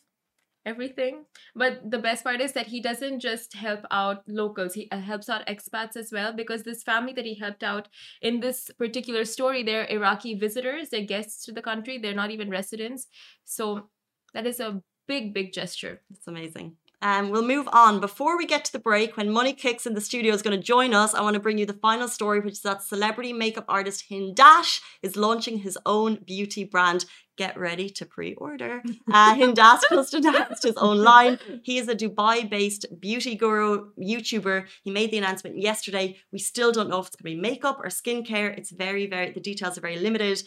everything. 0.65 1.25
But 1.55 1.89
the 1.89 1.99
best 1.99 2.23
part 2.23 2.41
is 2.41 2.53
that 2.53 2.67
he 2.67 2.81
doesn't 2.81 3.19
just 3.19 3.53
help 3.53 3.81
out 3.91 4.23
locals; 4.27 4.73
he 4.73 4.89
uh, 4.91 4.99
helps 4.99 5.29
out 5.29 5.45
expats 5.47 5.95
as 5.95 6.11
well. 6.11 6.33
Because 6.33 6.63
this 6.63 6.83
family 6.83 7.13
that 7.13 7.25
he 7.25 7.35
helped 7.35 7.63
out 7.63 7.87
in 8.21 8.39
this 8.39 8.69
particular 8.77 9.25
story, 9.25 9.63
they're 9.63 9.87
Iraqi 9.89 10.35
visitors, 10.35 10.89
they're 10.89 11.05
guests 11.05 11.45
to 11.45 11.51
the 11.51 11.61
country, 11.61 11.97
they're 11.97 12.13
not 12.13 12.31
even 12.31 12.49
residents. 12.49 13.07
So 13.45 13.89
that 14.33 14.45
is 14.45 14.59
a 14.59 14.81
big, 15.07 15.33
big 15.33 15.53
gesture. 15.53 16.01
It's 16.11 16.27
amazing. 16.27 16.77
Um, 17.01 17.29
we'll 17.29 17.45
move 17.45 17.69
on. 17.71 17.99
Before 18.01 18.37
we 18.37 18.45
get 18.45 18.65
to 18.65 18.71
the 18.71 18.79
break, 18.79 19.15
when 19.15 19.29
Money 19.29 19.53
Kicks 19.53 19.85
in 19.85 19.93
the 19.93 20.01
studio 20.01 20.33
is 20.33 20.41
going 20.41 20.57
to 20.57 20.63
join 20.63 20.93
us, 20.93 21.13
I 21.13 21.21
want 21.21 21.35
to 21.35 21.39
bring 21.39 21.57
you 21.57 21.65
the 21.65 21.73
final 21.73 22.07
story, 22.07 22.41
which 22.41 22.53
is 22.53 22.61
that 22.61 22.83
celebrity 22.83 23.31
makeup 23.31 23.65
artist 23.69 24.05
Hindash 24.09 24.81
is 25.01 25.15
launching 25.15 25.59
his 25.59 25.77
own 25.85 26.15
beauty 26.25 26.65
brand. 26.65 27.05
Get 27.37 27.57
ready 27.57 27.89
to 27.91 28.05
pre-order. 28.05 28.83
Uh, 29.11 29.33
Hindash 29.33 29.81
just 29.89 30.13
announced 30.13 30.63
his 30.63 30.75
own 30.75 30.97
line. 30.97 31.39
He 31.63 31.77
is 31.77 31.87
a 31.87 31.95
Dubai-based 31.95 32.85
beauty 32.99 33.35
guru 33.35 33.91
YouTuber. 33.97 34.65
He 34.83 34.91
made 34.91 35.09
the 35.09 35.17
announcement 35.17 35.57
yesterday. 35.57 36.17
We 36.31 36.39
still 36.39 36.71
don't 36.71 36.89
know 36.89 36.99
if 36.99 37.07
it's 37.07 37.15
going 37.15 37.33
to 37.33 37.35
be 37.37 37.41
makeup 37.41 37.79
or 37.83 37.87
skincare. 37.87 38.55
It's 38.55 38.71
very, 38.71 39.07
very. 39.07 39.31
The 39.31 39.39
details 39.39 39.77
are 39.77 39.81
very 39.81 39.97
limited. 39.97 40.43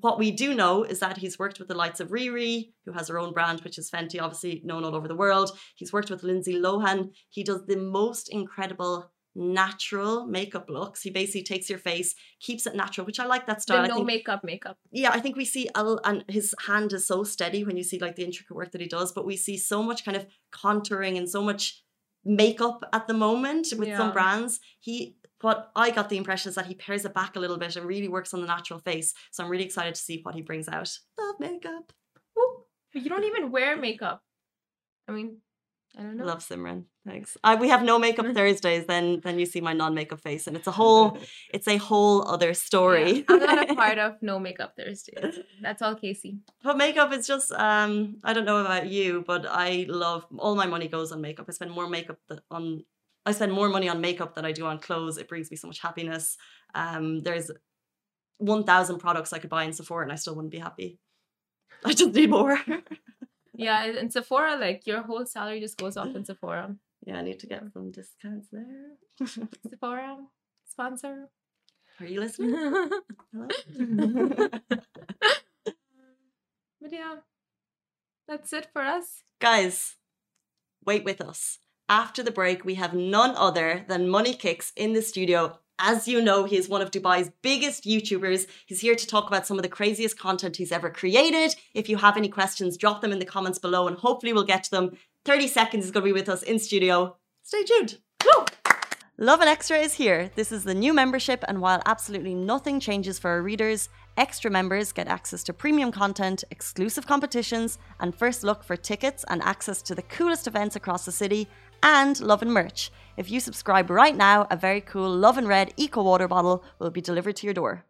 What 0.00 0.18
we 0.18 0.30
do 0.30 0.54
know 0.54 0.84
is 0.84 1.00
that 1.00 1.18
he's 1.18 1.38
worked 1.38 1.58
with 1.58 1.68
the 1.68 1.74
likes 1.74 2.00
of 2.00 2.08
Riri, 2.08 2.72
who 2.84 2.92
has 2.92 3.08
her 3.08 3.18
own 3.18 3.32
brand, 3.32 3.60
which 3.60 3.78
is 3.78 3.90
Fenty, 3.90 4.20
obviously 4.20 4.62
known 4.64 4.84
all 4.84 4.94
over 4.94 5.06
the 5.06 5.14
world. 5.14 5.50
He's 5.74 5.92
worked 5.92 6.10
with 6.10 6.22
Lindsay 6.22 6.54
Lohan. 6.54 7.10
He 7.28 7.44
does 7.44 7.66
the 7.66 7.76
most 7.76 8.30
incredible 8.30 9.12
natural 9.34 10.26
makeup 10.26 10.68
looks. 10.68 11.02
He 11.02 11.10
basically 11.10 11.42
takes 11.42 11.68
your 11.68 11.78
face, 11.78 12.14
keeps 12.40 12.66
it 12.66 12.74
natural, 12.74 13.06
which 13.06 13.20
I 13.20 13.26
like 13.26 13.46
that 13.46 13.62
style. 13.62 13.82
The 13.82 13.88
no 13.88 13.94
think, 13.96 14.06
makeup, 14.06 14.44
makeup. 14.44 14.78
yeah, 14.90 15.10
I 15.10 15.20
think 15.20 15.36
we 15.36 15.44
see, 15.44 15.68
Al- 15.74 16.00
and 16.04 16.24
his 16.28 16.54
hand 16.66 16.92
is 16.92 17.06
so 17.06 17.24
steady 17.24 17.64
when 17.64 17.76
you 17.76 17.82
see 17.82 17.98
like 17.98 18.16
the 18.16 18.24
intricate 18.24 18.54
work 18.54 18.72
that 18.72 18.80
he 18.80 18.88
does, 18.88 19.12
but 19.12 19.26
we 19.26 19.36
see 19.36 19.56
so 19.56 19.82
much 19.82 20.04
kind 20.04 20.16
of 20.16 20.26
contouring 20.52 21.16
and 21.16 21.28
so 21.28 21.42
much 21.42 21.82
makeup 22.24 22.84
at 22.92 23.08
the 23.08 23.14
moment 23.14 23.68
with 23.76 23.96
some 23.96 24.12
brands. 24.12 24.60
He, 24.80 25.16
what 25.42 25.70
I 25.76 25.90
got 25.90 26.08
the 26.08 26.16
impression 26.16 26.48
is 26.48 26.54
that 26.54 26.66
he 26.66 26.74
pares 26.74 27.04
it 27.04 27.14
back 27.14 27.36
a 27.36 27.40
little 27.40 27.58
bit 27.58 27.76
and 27.76 27.86
really 27.86 28.08
works 28.08 28.32
on 28.34 28.40
the 28.40 28.46
natural 28.46 28.78
face. 28.78 29.14
So 29.30 29.44
I'm 29.44 29.50
really 29.50 29.64
excited 29.64 29.94
to 29.94 30.00
see 30.00 30.20
what 30.22 30.34
he 30.34 30.42
brings 30.42 30.68
out. 30.68 30.90
Love 31.18 31.36
makeup. 31.38 31.92
Woo. 32.36 32.64
But 32.92 33.02
you 33.02 33.08
don't 33.08 33.24
even 33.24 33.50
wear 33.50 33.76
makeup. 33.76 34.22
I 35.08 35.12
mean, 35.12 35.38
I 35.98 36.02
don't 36.02 36.16
know. 36.16 36.24
Love 36.24 36.38
Simran. 36.38 36.84
Thanks. 37.06 37.36
I, 37.44 37.56
we 37.56 37.68
have 37.68 37.82
no 37.82 37.98
makeup 37.98 38.26
Thursdays. 38.34 38.86
Then 38.86 39.20
then 39.22 39.38
you 39.38 39.44
see 39.44 39.60
my 39.60 39.72
non-makeup 39.72 40.20
face, 40.20 40.46
and 40.46 40.56
it's 40.56 40.66
a 40.66 40.70
whole 40.70 41.18
it's 41.52 41.68
a 41.68 41.76
whole 41.76 42.26
other 42.26 42.54
story. 42.54 43.16
Yeah, 43.18 43.24
I'm 43.28 43.38
not 43.40 43.70
a 43.70 43.74
part 43.74 43.98
of 44.06 44.22
No 44.22 44.38
Makeup 44.38 44.74
Thursdays. 44.76 45.40
That's 45.60 45.82
all 45.82 45.96
Casey. 45.96 46.38
But 46.62 46.78
makeup 46.78 47.12
is 47.12 47.26
just 47.26 47.52
um 47.52 48.16
I 48.24 48.32
don't 48.32 48.46
know 48.46 48.58
about 48.58 48.86
you, 48.86 49.24
but 49.26 49.44
I 49.46 49.86
love 49.88 50.24
all 50.38 50.54
my 50.54 50.66
money 50.66 50.88
goes 50.88 51.12
on 51.12 51.20
makeup. 51.20 51.46
I 51.48 51.52
spend 51.52 51.72
more 51.72 51.88
makeup 51.88 52.18
on 52.50 52.84
I 53.24 53.32
spend 53.32 53.52
more 53.52 53.68
money 53.68 53.88
on 53.88 54.00
makeup 54.00 54.34
than 54.34 54.44
I 54.44 54.52
do 54.52 54.66
on 54.66 54.78
clothes. 54.78 55.16
It 55.18 55.28
brings 55.28 55.50
me 55.50 55.56
so 55.56 55.66
much 55.68 55.80
happiness. 55.80 56.36
Um 56.74 57.20
there's 57.22 57.50
1000 58.38 58.98
products 58.98 59.32
I 59.32 59.38
could 59.38 59.50
buy 59.50 59.64
in 59.64 59.72
Sephora 59.72 60.02
and 60.02 60.12
I 60.12 60.16
still 60.16 60.34
wouldn't 60.34 60.50
be 60.52 60.58
happy. 60.58 60.98
I 61.84 61.92
just 61.92 62.12
need 62.14 62.30
more. 62.30 62.58
Yeah, 63.54 63.84
in 63.84 64.10
Sephora, 64.10 64.56
like 64.56 64.86
your 64.86 65.02
whole 65.02 65.26
salary 65.26 65.60
just 65.60 65.76
goes 65.78 65.96
off 65.96 66.14
in 66.16 66.24
Sephora. 66.24 66.74
yeah, 67.06 67.18
I 67.18 67.22
need 67.22 67.38
to 67.40 67.46
get 67.46 67.62
some 67.72 67.90
discounts 67.92 68.48
there. 68.50 68.96
Sephora 69.70 70.16
sponsor. 70.64 71.28
Are 72.00 72.06
you 72.06 72.20
listening? 72.24 72.54
Hello? 72.54 73.48
And 76.82 76.90
yeah, 76.90 77.16
that's 78.26 78.52
it 78.52 78.68
for 78.72 78.82
us. 78.82 79.22
Guys, 79.40 79.96
wait 80.84 81.04
with 81.04 81.20
us. 81.20 81.58
After 81.92 82.22
the 82.22 82.30
break, 82.30 82.64
we 82.64 82.76
have 82.76 82.94
none 82.94 83.36
other 83.36 83.84
than 83.86 84.08
Money 84.08 84.32
Kicks 84.32 84.72
in 84.76 84.94
the 84.94 85.02
studio. 85.02 85.58
As 85.78 86.08
you 86.08 86.22
know, 86.22 86.44
he 86.44 86.56
is 86.56 86.66
one 86.66 86.80
of 86.80 86.90
Dubai's 86.90 87.30
biggest 87.42 87.84
YouTubers. 87.84 88.46
He's 88.64 88.80
here 88.80 88.94
to 88.94 89.06
talk 89.06 89.28
about 89.28 89.46
some 89.46 89.58
of 89.58 89.62
the 89.62 89.68
craziest 89.68 90.18
content 90.18 90.56
he's 90.56 90.72
ever 90.72 90.88
created. 90.88 91.54
If 91.74 91.90
you 91.90 91.98
have 91.98 92.16
any 92.16 92.30
questions, 92.30 92.78
drop 92.78 93.02
them 93.02 93.12
in 93.12 93.18
the 93.18 93.26
comments 93.26 93.58
below 93.58 93.88
and 93.88 93.98
hopefully 93.98 94.32
we'll 94.32 94.44
get 94.44 94.64
to 94.64 94.70
them. 94.70 94.96
30 95.26 95.48
seconds 95.48 95.84
is 95.84 95.90
going 95.90 96.02
to 96.02 96.08
be 96.08 96.18
with 96.18 96.30
us 96.30 96.42
in 96.42 96.58
studio. 96.58 97.18
Stay 97.42 97.62
tuned. 97.62 97.98
Woo! 98.24 98.46
Lovin 99.18 99.46
Extra 99.46 99.76
is 99.76 99.92
here. 99.92 100.30
This 100.34 100.50
is 100.50 100.64
the 100.64 100.74
new 100.74 100.94
membership, 100.94 101.44
and 101.46 101.60
while 101.60 101.82
absolutely 101.84 102.34
nothing 102.34 102.80
changes 102.80 103.18
for 103.18 103.30
our 103.30 103.42
readers, 103.42 103.90
extra 104.16 104.50
members 104.50 104.90
get 104.90 105.06
access 105.06 105.44
to 105.44 105.52
premium 105.52 105.92
content, 105.92 106.42
exclusive 106.50 107.06
competitions, 107.06 107.78
and 108.00 108.14
first 108.14 108.42
look 108.42 108.64
for 108.64 108.76
tickets 108.76 109.26
and 109.28 109.42
access 109.42 109.82
to 109.82 109.94
the 109.94 110.02
coolest 110.02 110.46
events 110.46 110.76
across 110.76 111.04
the 111.04 111.12
city, 111.12 111.46
and 111.82 112.20
Lovin 112.20 112.50
merch. 112.50 112.90
If 113.16 113.30
you 113.30 113.40
subscribe 113.40 113.90
right 113.90 114.16
now, 114.16 114.46
a 114.50 114.56
very 114.56 114.80
cool 114.80 115.10
Lovin 115.10 115.46
Red 115.46 115.74
Eco 115.76 116.02
Water 116.02 116.28
bottle 116.28 116.64
will 116.78 116.90
be 116.90 117.00
delivered 117.00 117.36
to 117.36 117.46
your 117.46 117.54
door. 117.54 117.84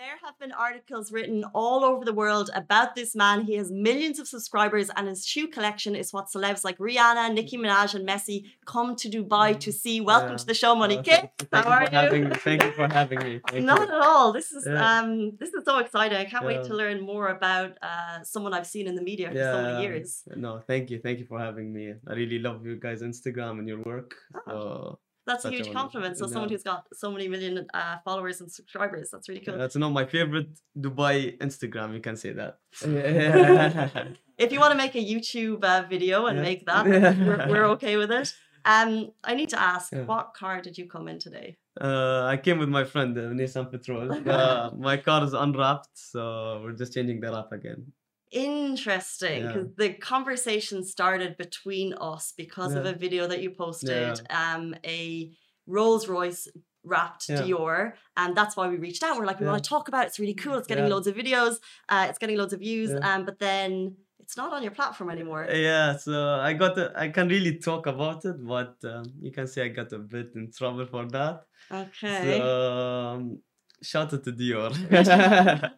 There 0.00 0.18
have 0.24 0.38
been 0.38 0.52
articles 0.52 1.12
written 1.12 1.44
all 1.52 1.84
over 1.84 2.06
the 2.06 2.14
world 2.14 2.48
about 2.54 2.94
this 2.94 3.14
man. 3.14 3.42
He 3.42 3.56
has 3.56 3.70
millions 3.70 4.18
of 4.18 4.26
subscribers, 4.26 4.88
and 4.96 5.06
his 5.06 5.26
shoe 5.26 5.46
collection 5.46 5.94
is 5.94 6.10
what 6.10 6.28
celebs 6.34 6.64
like 6.64 6.78
Rihanna, 6.78 7.34
Nicki 7.34 7.58
Minaj, 7.58 7.94
and 7.94 8.08
Messi 8.08 8.44
come 8.64 8.96
to 8.96 9.10
Dubai 9.10 9.60
to 9.60 9.70
see. 9.70 10.00
Welcome 10.00 10.30
Yeah. 10.30 10.36
to 10.42 10.46
the 10.46 10.54
show, 10.62 10.74
Money 10.74 10.96
thank 11.04 11.28
How 11.52 11.64
you 11.64 11.68
are 11.76 11.90
having 11.90 12.22
you? 12.22 12.28
me. 12.30 12.36
Thank 12.48 12.62
you 12.64 12.72
for 12.78 12.88
having 13.00 13.18
me. 13.26 13.40
Thank 13.50 13.66
Not 13.66 13.80
you. 13.80 13.94
at 13.96 14.00
all. 14.08 14.32
This 14.38 14.48
is 14.52 14.64
Yeah. 14.66 14.90
um 15.00 15.08
this 15.42 15.52
is 15.56 15.62
so 15.70 15.74
exciting. 15.84 16.16
I 16.24 16.26
can't 16.32 16.46
wait 16.50 16.62
to 16.70 16.74
learn 16.82 16.98
more 17.12 17.26
about 17.38 17.70
uh 17.90 18.16
someone 18.32 18.52
I've 18.58 18.70
seen 18.74 18.86
in 18.90 18.94
the 19.00 19.06
media 19.10 19.26
for 19.30 19.36
so 19.54 19.58
many 19.68 19.82
years. 19.86 20.08
No, 20.46 20.50
thank 20.70 20.84
you. 20.90 20.98
Thank 21.06 21.16
you 21.20 21.26
for 21.32 21.38
having 21.48 21.68
me. 21.76 21.84
I 22.10 22.12
really 22.22 22.40
love 22.48 22.58
you 22.68 22.76
guys' 22.86 23.02
Instagram 23.10 23.54
and 23.60 23.68
your 23.72 23.82
work. 23.92 24.10
Oh. 24.46 24.50
So 24.50 24.98
That's 25.30 25.44
a 25.48 25.50
huge 25.56 25.70
compliment. 25.80 26.12
So 26.20 26.24
someone 26.34 26.50
who's 26.52 26.66
got 26.72 26.82
so 27.02 27.06
many 27.14 27.26
million 27.34 27.54
uh, 27.80 27.96
followers 28.06 28.36
and 28.42 28.48
subscribers, 28.58 29.06
that's 29.12 29.26
really 29.30 29.44
cool. 29.46 29.58
that's 29.62 29.78
not 29.84 29.90
my 30.00 30.06
favorite 30.16 30.50
Dubai 30.86 31.16
Instagram. 31.46 31.88
You 31.96 32.02
can 32.08 32.16
say 32.24 32.32
that. 32.40 32.52
If 34.44 34.48
you 34.52 34.58
want 34.64 34.72
to 34.76 34.78
make 34.84 34.94
a 35.02 35.04
YouTube 35.12 35.62
uh, 35.72 35.82
video 35.94 36.16
and 36.28 36.36
Yeah. 36.38 36.48
make 36.50 36.60
that, 36.70 36.84
we're, 37.26 37.40
we're 37.50 37.66
okay 37.76 37.94
with 38.02 38.10
it. 38.20 38.28
Um, 38.74 38.90
I 39.30 39.32
need 39.40 39.50
to 39.54 39.60
ask, 39.72 39.86
Yeah. 39.92 40.04
what 40.12 40.26
car 40.40 40.56
did 40.66 40.74
you 40.80 40.86
come 40.94 41.06
in 41.12 41.18
today? 41.26 41.48
uh, 41.80 42.22
I 42.34 42.36
came 42.44 42.58
with 42.62 42.68
my 42.78 42.84
friend 42.92 43.12
uh, 43.16 43.22
Nissan 43.38 43.66
Petrol. 43.72 44.06
Uh, 44.38 44.70
my 44.88 44.96
car 45.06 45.20
is 45.28 45.34
unwrapped, 45.44 45.94
so 46.12 46.20
we're 46.62 46.78
just 46.82 46.92
changing 46.96 47.18
the 47.22 47.28
wrap 47.32 47.50
again. 47.58 47.80
Interesting, 48.32 49.42
Yeah. 49.42 49.52
because 49.52 49.68
the 49.76 49.92
conversation 49.94 50.84
started 50.84 51.36
between 51.36 51.94
us 51.94 52.32
because 52.36 52.74
of 52.74 52.86
a 52.86 52.92
video 52.92 53.26
that 53.26 53.42
you 53.42 53.50
posted, 53.50 54.20
um, 54.30 54.74
a 54.84 55.32
Rolls 55.66 56.08
Royce 56.08 56.48
wrapped 56.84 57.28
Yeah. 57.28 57.42
Dior, 57.42 57.92
and 58.16 58.36
that's 58.36 58.56
why 58.56 58.68
we 58.68 58.76
reached 58.76 59.02
out. 59.02 59.18
We're 59.18 59.26
like, 59.26 59.40
we 59.40 59.46
Yeah. 59.46 59.52
want 59.52 59.64
to 59.64 59.68
talk 59.68 59.88
about 59.88 60.04
it. 60.04 60.08
It's 60.08 60.18
really 60.20 60.34
cool. 60.34 60.56
It's 60.58 60.66
getting 60.68 60.84
Yeah. 60.84 60.94
loads 60.94 61.06
of 61.08 61.14
videos. 61.16 61.56
Uh, 61.88 62.06
it's 62.08 62.18
getting 62.18 62.38
loads 62.38 62.52
of 62.52 62.60
views. 62.60 62.90
Yeah. 62.90 63.14
Um, 63.14 63.24
but 63.24 63.38
then 63.38 63.96
it's 64.20 64.36
not 64.36 64.52
on 64.52 64.62
your 64.62 64.72
platform 64.72 65.10
anymore. 65.10 65.46
Yeah, 65.50 65.96
so 65.96 66.34
I 66.40 66.52
got 66.52 66.78
a, 66.78 66.92
I 66.94 67.08
can 67.08 67.28
really 67.28 67.58
talk 67.58 67.86
about 67.86 68.24
it, 68.24 68.36
but 68.46 68.76
um, 68.84 69.04
you 69.20 69.32
can 69.32 69.46
say 69.48 69.64
I 69.64 69.68
got 69.68 69.92
a 69.92 69.98
bit 69.98 70.30
in 70.36 70.52
trouble 70.52 70.86
for 70.86 71.04
that. 71.06 71.42
Okay. 71.70 72.38
So, 72.38 73.12
um, 73.12 73.42
shout 73.82 74.14
out 74.14 74.22
to 74.24 74.32
Dior. 74.32 74.70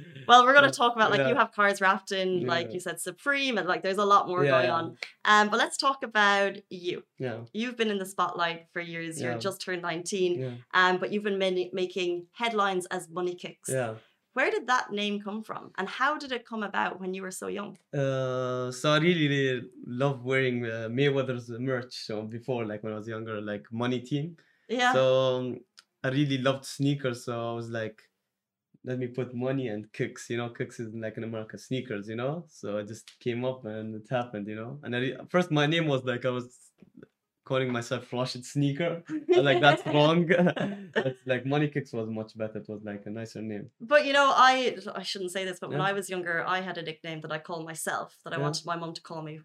well, 0.28 0.44
we're 0.44 0.52
going 0.52 0.70
to 0.70 0.76
talk 0.76 0.94
about 0.96 1.10
like 1.10 1.26
you 1.28 1.34
have 1.34 1.52
cars 1.52 1.80
wrapped 1.80 2.12
in, 2.12 2.46
like 2.46 2.72
you 2.72 2.80
said, 2.80 3.00
Supreme, 3.00 3.58
and 3.58 3.66
like 3.68 3.82
there's 3.82 3.98
a 3.98 4.04
lot 4.04 4.28
more 4.28 4.44
Yeah, 4.44 4.50
going 4.50 4.64
yeah. 4.66 4.72
on. 4.74 4.96
Um, 5.24 5.48
but 5.50 5.58
let's 5.58 5.76
talk 5.76 6.02
about 6.02 6.56
you. 6.70 7.02
yeah, 7.18 7.38
You've 7.52 7.76
been 7.76 7.90
in 7.90 7.98
the 7.98 8.06
spotlight 8.06 8.66
for 8.72 8.80
years. 8.80 9.20
You're 9.20 9.32
Yeah. 9.32 9.38
just 9.38 9.60
turned 9.60 9.82
19. 9.82 10.38
yeah, 10.40 10.50
Um, 10.74 10.98
but 10.98 11.12
you've 11.12 11.24
been 11.24 11.38
making 11.38 12.26
headlines 12.32 12.86
as 12.86 13.08
Money 13.08 13.34
Kicks. 13.34 13.68
yeah. 13.68 13.94
Where 14.32 14.48
did 14.52 14.68
that 14.68 14.92
name 14.92 15.20
come 15.20 15.42
from? 15.42 15.72
And 15.76 15.88
how 15.88 16.16
did 16.16 16.30
it 16.30 16.46
come 16.46 16.62
about 16.62 17.00
when 17.00 17.14
you 17.14 17.22
were 17.22 17.32
so 17.32 17.48
young? 17.48 17.76
Uh, 17.92 18.70
so 18.70 18.92
I 18.92 18.98
really, 18.98 19.26
really 19.26 19.62
love 19.86 20.24
wearing 20.24 20.64
uh, 20.64 20.88
Mayweather's 20.88 21.50
merch. 21.50 21.92
So 22.06 22.22
before, 22.22 22.64
like 22.64 22.84
when 22.84 22.92
I 22.92 22.96
was 22.96 23.08
younger, 23.08 23.40
like 23.40 23.64
Money 23.72 23.98
Team. 24.00 24.36
Yeah. 24.68 24.92
So 24.92 25.36
um, 25.36 25.58
I 26.04 26.08
really 26.10 26.38
loved 26.38 26.64
sneakers. 26.64 27.24
So 27.24 27.50
I 27.50 27.54
was 27.54 27.70
like, 27.70 28.00
let 28.84 28.98
me 28.98 29.06
put 29.08 29.34
money 29.34 29.68
and 29.68 29.92
kicks. 29.92 30.30
You 30.30 30.38
know, 30.38 30.48
kicks 30.50 30.80
is 30.80 30.94
like 30.94 31.16
in 31.16 31.24
America, 31.24 31.58
sneakers. 31.58 32.08
You 32.08 32.16
know, 32.16 32.44
so 32.48 32.78
I 32.78 32.82
just 32.82 33.18
came 33.20 33.44
up 33.44 33.64
and 33.64 33.94
it 33.94 34.06
happened. 34.10 34.46
You 34.48 34.56
know, 34.56 34.78
and 34.82 34.94
I 34.96 35.12
uh, 35.12 35.24
first 35.28 35.50
my 35.50 35.66
name 35.66 35.86
was 35.86 36.04
like 36.04 36.24
I 36.24 36.30
was 36.30 36.58
calling 37.44 37.72
myself 37.72 38.12
Rashid 38.12 38.44
Sneaker. 38.44 39.02
Like 39.48 39.60
that's 39.60 39.84
wrong. 39.94 40.26
that's 40.94 41.20
like 41.26 41.46
Money 41.46 41.68
Kicks 41.68 41.92
was 41.92 42.08
much 42.08 42.36
better. 42.36 42.58
It 42.58 42.68
was 42.68 42.82
like 42.84 43.02
a 43.06 43.10
nicer 43.10 43.40
name. 43.42 43.70
But 43.80 44.04
you 44.06 44.12
know, 44.12 44.32
I 44.34 44.76
I 44.94 45.02
shouldn't 45.02 45.32
say 45.32 45.44
this, 45.44 45.58
but 45.60 45.70
when 45.70 45.80
I 45.80 45.92
was 45.92 46.10
younger, 46.10 46.44
I 46.46 46.60
had 46.60 46.76
a 46.78 46.82
nickname 46.82 47.20
that 47.22 47.32
I 47.32 47.38
called 47.38 47.64
myself 47.64 48.16
that 48.24 48.32
I 48.32 48.36
Yeah. 48.36 48.42
wanted 48.42 48.66
my 48.66 48.76
mom 48.76 48.92
to 48.94 49.02
call 49.02 49.22
me, 49.22 49.40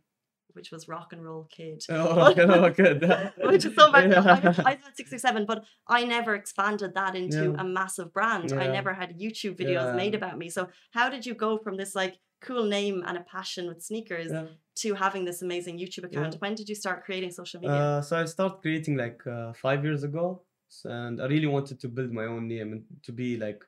which 0.55 0.71
was 0.71 0.87
Rock 0.87 1.13
and 1.13 1.23
Roll 1.23 1.45
Kid. 1.55 1.83
Oh, 1.89 2.27
okay, 2.31 2.43
oh, 2.43 2.69
good. 2.69 3.01
which 3.51 3.65
is 3.65 3.75
so 3.75 3.91
bad. 3.91 4.13
I, 4.13 4.25
Yeah. 4.25 4.53
I 4.65 4.69
had 4.71 4.95
six 4.95 5.11
or 5.13 5.17
seven, 5.19 5.45
but 5.45 5.63
I 5.87 6.05
never 6.05 6.33
expanded 6.35 6.93
that 6.95 7.15
into 7.15 7.43
Yeah. 7.53 7.61
a 7.61 7.63
massive 7.63 8.13
brand. 8.13 8.51
I 8.53 8.67
never 8.67 8.93
had 8.93 9.19
YouTube 9.19 9.55
videos 9.61 9.95
made 9.95 10.15
about 10.15 10.37
me. 10.37 10.49
So 10.49 10.69
how 10.91 11.09
did 11.09 11.25
you 11.25 11.33
go 11.33 11.57
from 11.57 11.75
this 11.77 11.93
like 11.95 12.15
cool 12.41 12.65
name 12.65 13.03
and 13.07 13.17
a 13.17 13.21
passion 13.21 13.67
with 13.67 13.81
sneakers 13.81 14.31
Yeah. 14.31 14.45
to 14.81 14.93
having 14.93 15.25
this 15.25 15.41
amazing 15.41 15.77
YouTube 15.79 16.05
account? 16.09 16.33
Yeah. 16.33 16.39
When 16.39 16.55
did 16.55 16.67
you 16.69 16.75
start 16.75 17.03
creating 17.05 17.31
social 17.31 17.59
media? 17.61 17.75
Uh, 17.75 18.01
so 18.01 18.17
I 18.21 18.25
started 18.25 18.57
creating 18.61 18.95
like 18.97 19.19
uh, 19.27 19.53
five 19.53 19.83
years 19.83 20.03
ago, 20.03 20.43
and 20.83 21.21
I 21.21 21.25
really 21.27 21.47
wanted 21.47 21.79
to 21.81 21.87
build 21.87 22.11
my 22.11 22.25
own 22.25 22.47
name 22.47 22.69
and 22.73 22.83
to 23.03 23.11
be 23.11 23.37
like 23.37 23.63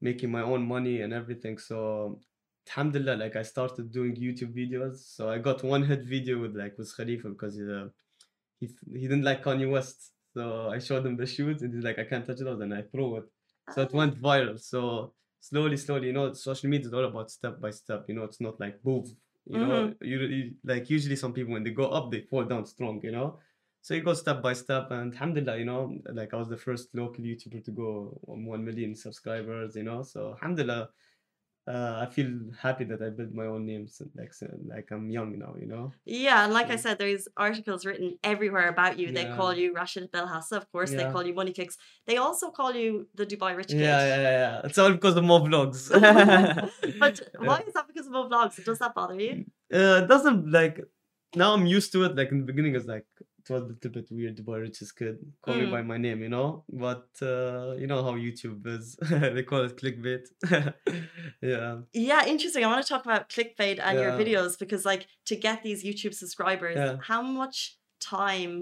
making 0.00 0.30
my 0.30 0.42
own 0.42 0.62
money 0.66 1.00
and 1.02 1.12
everything. 1.12 1.58
So, 1.58 2.20
alhamdulillah, 2.68 3.16
like 3.16 3.36
I 3.36 3.42
started 3.42 3.90
doing 3.92 4.14
YouTube 4.16 4.54
videos. 4.54 4.96
So 5.16 5.30
I 5.30 5.38
got 5.38 5.62
one 5.62 5.84
hit 5.84 6.04
video 6.04 6.40
with 6.40 6.56
like 6.56 6.76
with 6.78 6.94
Khalifa 6.96 7.28
because 7.30 7.56
he, 7.56 7.62
uh, 7.64 7.86
he 8.60 8.68
he 8.94 9.02
didn't 9.08 9.24
like 9.24 9.42
Kanye 9.44 9.70
West. 9.70 10.12
So 10.34 10.68
I 10.70 10.78
showed 10.78 11.04
him 11.06 11.16
the 11.16 11.26
shoes, 11.26 11.62
and 11.62 11.74
he's 11.74 11.84
like, 11.84 11.98
I 11.98 12.04
can't 12.04 12.26
touch 12.26 12.38
those, 12.38 12.60
and 12.60 12.72
I 12.74 12.82
threw 12.82 13.16
it. 13.18 13.24
So 13.74 13.82
it 13.82 13.90
Ah. 13.92 13.96
went 13.96 14.20
viral. 14.20 14.58
So 14.60 15.14
slowly, 15.40 15.76
slowly, 15.76 16.08
you 16.08 16.12
know, 16.12 16.32
social 16.34 16.68
media 16.70 16.86
is 16.88 16.94
all 16.94 17.04
about 17.04 17.30
step 17.30 17.60
by 17.60 17.70
step. 17.70 18.04
You 18.08 18.14
know, 18.16 18.24
it's 18.24 18.40
not 18.40 18.60
like 18.60 18.82
boom. 18.82 19.04
You 19.46 19.58
know, 19.58 19.94
you, 20.00 20.18
you 20.20 20.54
like 20.64 20.88
usually 20.90 21.16
some 21.16 21.32
people 21.32 21.52
when 21.54 21.64
they 21.64 21.70
go 21.70 21.88
up, 21.88 22.10
they 22.12 22.20
fall 22.20 22.44
down 22.44 22.66
strong. 22.66 23.00
You 23.02 23.12
know, 23.12 23.38
so 23.82 23.94
you 23.94 24.02
go 24.02 24.14
step 24.14 24.42
by 24.42 24.52
step, 24.52 24.90
and 24.90 25.12
alhamdulillah, 25.12 25.58
you 25.58 25.64
know, 25.64 25.98
like 26.12 26.32
I 26.34 26.36
was 26.36 26.48
the 26.48 26.56
first 26.56 26.94
local 26.94 27.24
YouTuber 27.24 27.64
to 27.64 27.70
go 27.72 28.20
on 28.28 28.44
one 28.44 28.64
million 28.64 28.94
subscribers. 28.94 29.74
You 29.76 29.84
know, 29.84 30.02
so 30.02 30.32
alhamdulillah. 30.34 30.90
Uh, 31.68 32.04
I 32.04 32.06
feel 32.12 32.30
happy 32.58 32.84
that 32.84 33.00
I 33.02 33.10
built 33.10 33.32
my 33.32 33.44
own 33.44 33.66
name, 33.66 33.86
so, 33.86 34.06
like 34.16 34.32
like 34.66 34.88
I'm 34.90 35.10
young 35.10 35.38
now, 35.38 35.54
you 35.60 35.66
know. 35.66 35.92
Yeah, 36.06 36.44
and 36.44 36.52
like 36.54 36.70
I 36.70 36.76
said, 36.76 36.98
there's 36.98 37.28
articles 37.36 37.84
written 37.84 38.18
everywhere 38.24 38.68
about 38.68 38.98
you. 38.98 39.12
They 39.12 39.26
Yeah. 39.26 39.36
call 39.36 39.54
you 39.54 39.74
Rashid 39.74 40.10
Belhasa, 40.10 40.52
of 40.56 40.66
course. 40.72 40.90
They 40.90 41.04
call 41.04 41.24
you 41.24 41.34
Money 41.34 41.52
Kicks. 41.52 41.76
They 42.06 42.16
also 42.16 42.50
call 42.50 42.74
you 42.74 43.06
the 43.14 43.26
Dubai 43.26 43.56
Rich 43.56 43.68
Kid. 43.68 43.80
Yeah, 43.80 44.00
yeah, 44.10 44.20
yeah, 44.26 44.36
yeah. 44.44 44.60
It's 44.64 44.78
all 44.78 44.92
because 44.92 45.16
of 45.16 45.24
Mo 45.24 45.38
Vlogs. 45.40 45.80
but 46.98 47.20
Yeah. 47.20 47.38
why 47.48 47.58
is 47.68 47.74
that 47.74 47.86
because 47.86 48.06
of 48.06 48.12
Mo 48.12 48.28
Vlogs? 48.28 48.64
Does 48.64 48.78
that 48.78 48.94
bother 48.94 49.18
you? 49.20 49.44
uh, 49.72 50.00
it 50.02 50.08
doesn't 50.08 50.50
like 50.50 50.80
now 51.36 51.52
I'm 51.54 51.66
used 51.66 51.92
to 51.92 52.04
it. 52.06 52.16
Like 52.16 52.30
in 52.32 52.38
the 52.40 52.46
beginning, 52.50 52.74
it's 52.74 52.86
like 52.86 53.04
it 53.42 53.52
was 53.52 53.62
a 53.62 53.66
little 53.66 53.90
bit 53.90 54.08
weird. 54.10 54.36
Dubai 54.38 54.60
richest 54.60 54.96
kid, 54.98 55.16
call 55.42 55.54
me 55.54 55.66
Mm. 55.66 55.70
by 55.76 55.82
my 55.82 55.96
name, 56.06 56.20
you 56.22 56.28
know. 56.36 56.64
But 56.86 57.08
uh, 57.22 57.74
you 57.80 57.86
know 57.86 58.02
how 58.06 58.14
YouTube 58.26 58.66
is. 58.66 58.96
they 59.36 59.42
call 59.50 59.62
it 59.68 59.76
clickbait. 59.76 60.24
yeah, 61.42 61.78
Yeah, 61.92 62.26
interesting. 62.26 62.64
I 62.64 62.68
want 62.68 62.82
to 62.84 62.88
talk 62.92 63.04
about 63.04 63.28
clickbait 63.28 63.78
and 63.82 63.98
your 63.98 64.12
videos 64.12 64.58
because, 64.58 64.84
like, 64.84 65.06
to 65.26 65.36
get 65.36 65.62
these 65.62 65.84
YouTube 65.84 66.14
subscribers, 66.14 66.76
Yeah. 66.76 66.96
how 67.10 67.22
much 67.22 67.76
time 68.00 68.54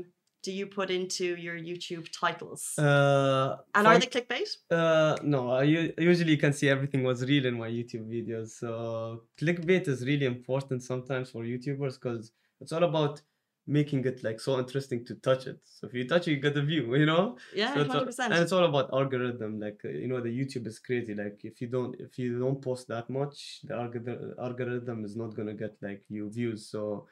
do 0.44 0.52
you 0.52 0.66
put 0.66 0.88
into 0.90 1.26
your 1.46 1.56
YouTube 1.58 2.06
titles? 2.22 2.62
uh, 2.78 3.56
and 3.74 3.86
are 3.86 3.98
they 3.98 4.06
clickbait? 4.06 4.48
Uh, 4.70 5.16
no, 5.22 5.50
I 5.50 5.64
usually 5.64 6.32
you 6.36 6.38
can 6.38 6.52
see 6.52 6.68
everything 6.68 7.02
was 7.02 7.24
real 7.24 7.44
in 7.46 7.54
my 7.58 7.68
YouTube 7.78 8.06
videos. 8.16 8.50
So 8.60 9.22
clickbait 9.40 9.88
is 9.88 10.06
really 10.06 10.26
important 10.26 10.82
sometimes 10.82 11.30
for 11.32 11.42
YouTubers 11.42 11.94
because 12.00 12.30
it's 12.60 12.72
all 12.72 12.84
about 12.84 13.20
making 13.68 14.04
it 14.06 14.24
like 14.24 14.40
so 14.40 14.58
interesting 14.58 15.04
to 15.04 15.14
touch 15.16 15.46
it. 15.46 15.58
So 15.64 15.86
if 15.88 15.92
you 15.94 16.04
touch 16.08 16.26
it, 16.26 16.32
you 16.32 16.40
get 16.40 16.56
a 16.56 16.62
view, 16.62 16.94
you 17.02 17.06
know. 17.06 17.36
Yeah, 17.54 17.74
So 17.74 17.80
it's 17.82 18.18
all- 18.18 18.24
and 18.32 18.34
it's 18.42 18.52
all 18.52 18.64
about 18.64 18.86
algorithm. 18.92 19.60
Like 19.60 19.80
uh, 19.84 19.90
you 20.02 20.08
know, 20.08 20.20
the 20.20 20.30
YouTube 20.40 20.66
is 20.66 20.78
crazy. 20.78 21.14
Like 21.14 21.38
if 21.44 21.60
you 21.60 21.68
don't 21.68 21.94
if 22.00 22.18
you 22.18 22.38
don't 22.44 22.60
post 22.68 22.88
that 22.88 23.08
much, 23.10 23.60
the 23.64 23.74
algor- 23.74 24.34
algorithm 24.46 25.04
is 25.04 25.14
not 25.16 25.34
gonna 25.36 25.54
get 25.54 25.76
like 25.82 26.02
you 26.08 26.30
views. 26.30 26.60
So 26.74 27.06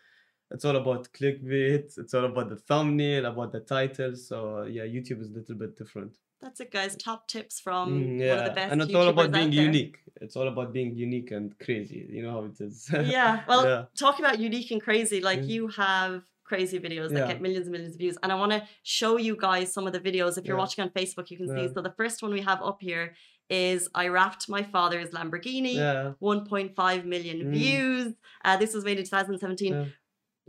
it's 0.51 0.65
all 0.65 0.77
about 0.77 1.13
clickbait. 1.13 1.99
It's 1.99 2.15
all 2.15 2.25
about 2.25 2.49
the 2.49 2.57
thumbnail, 2.57 3.27
about 3.27 3.53
the 3.53 3.61
title. 3.61 4.15
So 4.17 4.63
yeah, 4.65 4.85
YouTube 4.85 5.21
is 5.21 5.31
a 5.31 5.35
little 5.35 5.57
bit 5.57 5.77
different. 5.77 6.13
That's 6.41 6.61
it, 6.61 6.71
guys. 6.71 6.95
Top 6.97 7.27
tips 7.29 7.61
from 7.61 7.85
Mm, 7.89 8.19
one 8.29 8.39
of 8.39 8.45
yeah, 8.45 8.49
the 8.49 8.55
best 8.55 8.73
and 8.73 8.83
it's 8.83 8.95
all 8.95 9.09
about 9.09 9.33
being 9.33 9.53
unique. 9.53 9.97
It's 10.21 10.37
all 10.37 10.49
about 10.49 10.73
being 10.73 10.95
unique 10.95 11.31
and 11.33 11.59
crazy. 11.59 12.07
You 12.11 12.23
know 12.25 12.33
how 12.33 12.45
it 12.45 12.61
is. 12.61 12.77
yeah. 13.19 13.43
Well, 13.49 13.65
yeah. 13.65 13.85
talking 13.99 14.25
about 14.25 14.39
unique 14.39 14.71
and 14.71 14.83
crazy, 14.83 15.21
like 15.21 15.41
Mm. 15.41 15.49
you 15.49 15.69
have 15.69 16.23
crazy 16.51 16.79
videos 16.87 17.09
that 17.11 17.19
Yeah. 17.23 17.33
get 17.33 17.41
millions 17.47 17.67
and 17.67 17.73
millions 17.77 17.95
of 17.97 18.01
views. 18.05 18.17
And 18.23 18.31
I 18.35 18.37
want 18.43 18.53
to 18.57 18.61
show 18.83 19.13
you 19.29 19.35
guys 19.49 19.67
some 19.77 19.85
of 19.89 19.93
the 19.97 20.01
videos. 20.09 20.33
If 20.39 20.45
you're 20.47 20.57
Yeah. 20.57 20.65
watching 20.65 20.83
on 20.85 20.91
Facebook, 20.99 21.27
you 21.31 21.37
can 21.41 21.49
see. 21.49 21.67
So 21.75 21.81
the 21.89 21.95
first 22.01 22.23
one 22.23 22.33
we 22.39 22.43
have 22.51 22.61
up 22.71 22.79
here 22.81 23.07
is 23.49 23.89
I 24.03 24.05
wrapped 24.09 24.49
my 24.57 24.63
father's 24.75 25.11
Lamborghini. 25.11 25.75
Yeah. 25.75 26.13
1.5 26.31 27.05
million 27.15 27.39
Mm. 27.45 27.51
views. 27.59 28.15
Uh, 28.45 28.57
this 28.63 28.73
was 28.75 28.85
made 28.89 28.99
in 28.99 29.05
2017. 29.05 29.73
Yeah. 29.73 29.85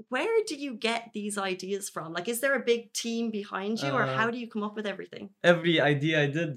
Where 0.09 0.37
do 0.49 0.55
you 0.55 0.71
get 0.89 1.01
these 1.13 1.35
ideas 1.51 1.83
from? 1.89 2.07
Like, 2.17 2.27
is 2.33 2.39
there 2.41 2.55
a 2.55 2.63
big 2.71 2.81
team 2.93 3.31
behind 3.31 3.73
you, 3.83 3.89
or 3.97 4.03
Uh, 4.03 4.15
how 4.17 4.27
do 4.33 4.37
you 4.37 4.47
come 4.53 4.63
up 4.67 4.75
with 4.75 4.85
everything? 4.93 5.25
Every 5.43 5.81
idea 5.81 6.21
I 6.25 6.27
did, 6.27 6.51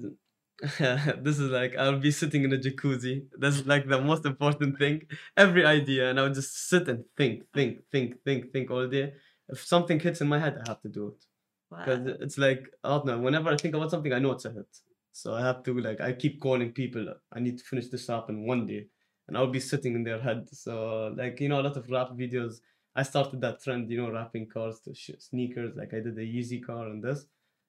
this 1.25 1.39
is 1.39 1.49
like 1.59 1.75
I'll 1.75 1.99
be 1.99 2.11
sitting 2.11 2.43
in 2.43 2.53
a 2.53 2.57
jacuzzi. 2.65 3.15
That's 3.39 3.65
like 3.65 3.87
the 3.87 3.99
most 4.11 4.25
important 4.25 4.77
thing. 4.77 5.07
Every 5.35 5.65
idea, 5.65 6.09
and 6.09 6.19
I 6.19 6.23
would 6.23 6.35
just 6.35 6.53
sit 6.69 6.87
and 6.87 7.03
think, 7.17 7.43
think, 7.55 7.71
think, 7.91 8.09
think, 8.25 8.51
think 8.53 8.69
all 8.69 8.87
day. 8.87 9.13
If 9.51 9.65
something 9.65 9.99
hits 9.99 10.21
in 10.21 10.27
my 10.27 10.39
head, 10.39 10.57
I 10.57 10.69
have 10.69 10.81
to 10.81 10.89
do 10.89 11.07
it. 11.09 11.25
because 11.83 11.99
Wow. 11.99 12.15
it's 12.25 12.37
like 12.37 12.63
I 12.83 12.89
don't 12.89 13.05
know. 13.05 13.19
Whenever 13.19 13.49
I 13.49 13.57
think 13.57 13.75
about 13.75 13.91
something, 13.91 14.13
I 14.13 14.19
know 14.19 14.31
it's 14.33 14.45
a 14.45 14.51
hit. 14.51 14.77
So 15.13 15.33
I 15.35 15.41
have 15.41 15.63
to 15.63 15.79
like 15.79 16.01
I 16.01 16.13
keep 16.13 16.41
calling 16.41 16.71
people. 16.73 17.05
I 17.31 17.39
need 17.39 17.57
to 17.59 17.63
finish 17.63 17.89
this 17.89 18.09
up 18.09 18.29
in 18.29 18.45
one 18.47 18.65
day, 18.67 18.87
and 19.27 19.37
I'll 19.37 19.47
be 19.59 19.59
sitting 19.59 19.95
in 19.95 20.03
their 20.03 20.19
head. 20.21 20.49
So 20.53 21.13
like 21.17 21.39
you 21.41 21.49
know, 21.49 21.61
a 21.61 21.67
lot 21.67 21.77
of 21.77 21.89
wrap 21.89 22.09
videos. 22.11 22.61
I 22.95 23.03
started 23.03 23.39
that 23.41 23.61
trend, 23.63 23.89
you 23.89 23.97
know, 24.01 24.11
wrapping 24.11 24.49
cars 24.49 24.81
to 24.81 24.93
sh- 24.93 25.11
sneakers. 25.19 25.75
Like 25.75 25.93
I 25.93 26.01
did 26.01 26.15
the 26.15 26.27
Yeezy 26.35 26.63
car 26.65 26.87
and 26.87 27.01
this, 27.03 27.25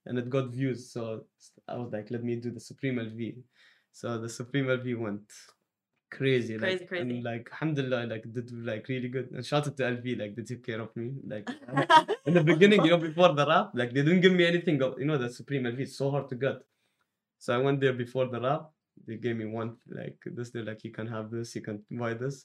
and 0.06 0.18
it 0.18 0.28
got 0.30 0.50
views. 0.50 0.90
So 0.92 1.26
I 1.68 1.76
was 1.76 1.92
like, 1.92 2.10
let 2.10 2.24
me 2.24 2.36
do 2.36 2.50
the 2.50 2.60
Supreme 2.60 2.98
LV. 2.98 3.44
So 3.92 4.18
the 4.20 4.28
Supreme 4.28 4.68
LV 4.70 4.94
went 4.94 5.30
crazy, 6.19 6.54
Crazy, 6.59 6.78
like, 6.78 6.88
crazy. 6.88 7.02
and 7.02 7.25
like 7.31 7.45
alhamdulillah, 7.52 8.00
like 8.12 8.25
did 8.37 8.49
like 8.71 8.85
really 8.92 9.09
good. 9.16 9.26
And 9.35 9.45
shout 9.50 9.66
out 9.69 9.76
to 9.78 9.83
LV, 9.95 10.07
like 10.23 10.33
they 10.37 10.42
took 10.50 10.62
care 10.69 10.81
of 10.87 10.90
me, 11.00 11.09
like 11.33 11.49
in 12.26 12.35
the 12.38 12.45
beginning, 12.52 12.81
you 12.85 12.90
know, 12.92 13.02
before 13.09 13.31
the 13.40 13.47
wrap, 13.50 13.71
like 13.81 13.90
they 13.95 14.02
didn't 14.07 14.21
give 14.26 14.35
me 14.40 14.45
anything. 14.52 14.78
of- 14.87 14.99
You 15.00 15.07
know, 15.11 15.19
the 15.25 15.31
Supreme 15.40 15.64
LV 15.73 15.81
is 15.88 15.97
so 16.02 16.11
hard 16.14 16.28
to 16.33 16.37
get. 16.47 16.57
So 17.45 17.49
I 17.57 17.59
went 17.66 17.81
there 17.81 17.97
before 18.04 18.26
the 18.35 18.40
wrap. 18.45 18.62
They 19.07 19.16
gave 19.25 19.37
me 19.42 19.47
one 19.47 19.71
like 20.00 20.19
this. 20.37 20.50
They're 20.50 20.69
like, 20.71 20.83
you 20.85 20.92
can 20.99 21.07
have 21.16 21.26
this, 21.37 21.54
you 21.57 21.62
can 21.69 21.76
buy 22.02 22.12
this. 22.14 22.37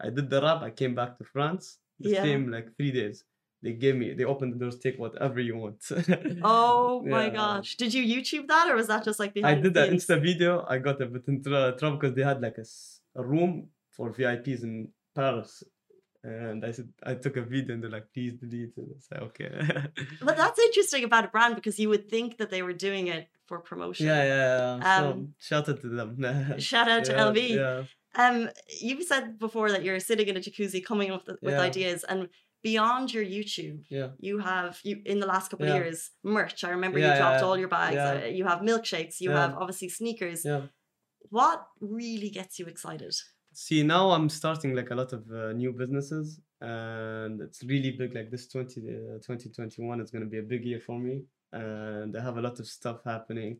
I 0.00 0.08
did 0.16 0.26
the 0.30 0.40
wrap. 0.42 0.62
I 0.62 0.70
came 0.82 0.94
back 1.00 1.18
to 1.18 1.24
France. 1.34 1.64
The 2.00 2.10
Yeah. 2.10 2.22
same 2.28 2.42
like 2.56 2.68
three 2.76 2.92
days. 3.00 3.24
They 3.62 3.72
gave 3.72 3.96
me. 3.96 4.06
They 4.18 4.24
opened 4.32 4.52
the 4.54 4.58
doors. 4.62 4.78
Take 4.78 4.98
whatever 5.04 5.40
you 5.48 5.56
want. 5.62 5.80
oh 6.42 7.02
my 7.16 7.24
Yeah. 7.26 7.30
gosh. 7.40 7.76
Did 7.82 7.92
you 7.96 8.04
YouTube 8.14 8.46
that, 8.52 8.70
or 8.70 8.76
was 8.76 8.86
that 8.92 9.02
just 9.08 9.18
like 9.22 9.32
behind 9.34 9.58
I 9.58 9.60
did 9.64 9.74
that? 9.74 9.90
Insta 9.90 10.16
video. 10.28 10.64
I 10.68 10.76
got 10.78 11.00
a 11.00 11.06
bit 11.06 11.24
in 11.26 11.42
tr- 11.42 11.72
trouble 11.78 11.96
because 11.98 12.14
they 12.14 12.22
had 12.22 12.40
like 12.46 12.58
a, 12.58 12.66
a 13.16 13.22
room 13.24 13.68
for 13.90 14.12
VIPs 14.12 14.62
in 14.62 14.88
Paris. 15.14 15.62
And 16.24 16.64
I 16.64 16.72
said 16.72 16.88
I 17.04 17.14
took 17.14 17.36
a 17.36 17.42
video 17.42 17.74
and 17.74 17.82
they're 17.82 17.90
like, 17.90 18.12
please 18.12 18.34
delete 18.34 18.72
it. 18.76 18.84
I 18.96 19.00
said, 19.08 19.22
okay. 19.28 19.50
But 20.28 20.36
that's 20.36 20.58
interesting 20.58 21.04
about 21.04 21.24
a 21.24 21.28
brand 21.28 21.54
because 21.54 21.78
you 21.78 21.88
would 21.88 22.08
think 22.10 22.38
that 22.38 22.50
they 22.50 22.62
were 22.62 22.72
doing 22.72 23.06
it 23.06 23.28
for 23.46 23.60
promotion. 23.60 24.06
Yeah, 24.06 24.24
yeah, 24.24 24.78
yeah. 24.80 24.98
so, 24.98 25.10
Um, 25.10 25.34
shout 25.38 25.68
out 25.68 25.80
to 25.82 25.88
them. 25.88 26.58
Shout 26.58 26.88
out 26.88 27.04
to 27.04 27.12
Yeah, 27.12 27.24
LV. 27.28 27.38
Yeah. 27.50 27.82
Um, 28.22 28.48
you've 28.80 29.04
said 29.04 29.38
before 29.38 29.70
that 29.70 29.84
you're 29.84 30.00
sitting 30.00 30.26
in 30.26 30.36
a 30.36 30.40
jacuzzi 30.40 30.84
coming 30.84 31.10
up 31.12 31.26
with, 31.28 31.38
with 31.42 31.54
Yeah. 31.54 31.60
ideas, 31.70 32.02
and 32.08 32.28
beyond 32.62 33.14
your 33.14 33.24
YouTube, 33.24 33.84
Yeah. 33.88 34.08
you 34.18 34.38
have 34.38 34.80
you 34.82 35.00
in 35.04 35.20
the 35.20 35.26
last 35.26 35.50
couple 35.50 35.68
of 35.68 35.74
years 35.76 36.10
merch. 36.24 36.64
I 36.64 36.70
remember 36.70 36.98
Yeah, 36.98 37.12
you 37.12 37.18
dropped 37.20 37.40
yeah, 37.42 37.46
all 37.46 37.56
your 37.56 37.68
bags. 37.68 37.94
yeah. 37.94 38.24
uh, 38.24 38.26
you 38.38 38.44
have 38.46 38.60
milkshakes. 38.70 39.20
You 39.20 39.30
Yeah. 39.30 39.42
have 39.42 39.54
obviously 39.62 39.90
sneakers. 39.90 40.44
What 41.30 41.66
really 41.80 42.30
gets 42.30 42.58
you 42.58 42.66
excited? 42.66 43.14
See, 43.52 43.82
now 43.82 44.10
I'm 44.10 44.28
starting 44.28 44.74
like 44.74 44.90
a 44.90 44.94
lot 44.94 45.12
of 45.12 45.24
uh, 45.30 45.52
new 45.52 45.72
businesses 45.72 46.40
and 46.60 47.40
it's 47.40 47.62
really 47.64 47.92
big. 47.92 48.14
Like 48.14 48.30
this 48.30 48.48
20, 48.48 48.80
uh, 48.80 48.92
2021 49.26 50.00
is 50.00 50.10
going 50.10 50.24
to 50.24 50.28
be 50.30 50.38
a 50.38 50.42
big 50.42 50.64
year 50.64 50.80
for 50.80 50.98
me. 50.98 51.22
And 51.52 52.16
I 52.16 52.22
have 52.22 52.36
a 52.36 52.40
lot 52.42 52.58
of 52.60 52.66
stuff 52.66 52.98
happening. 53.04 53.58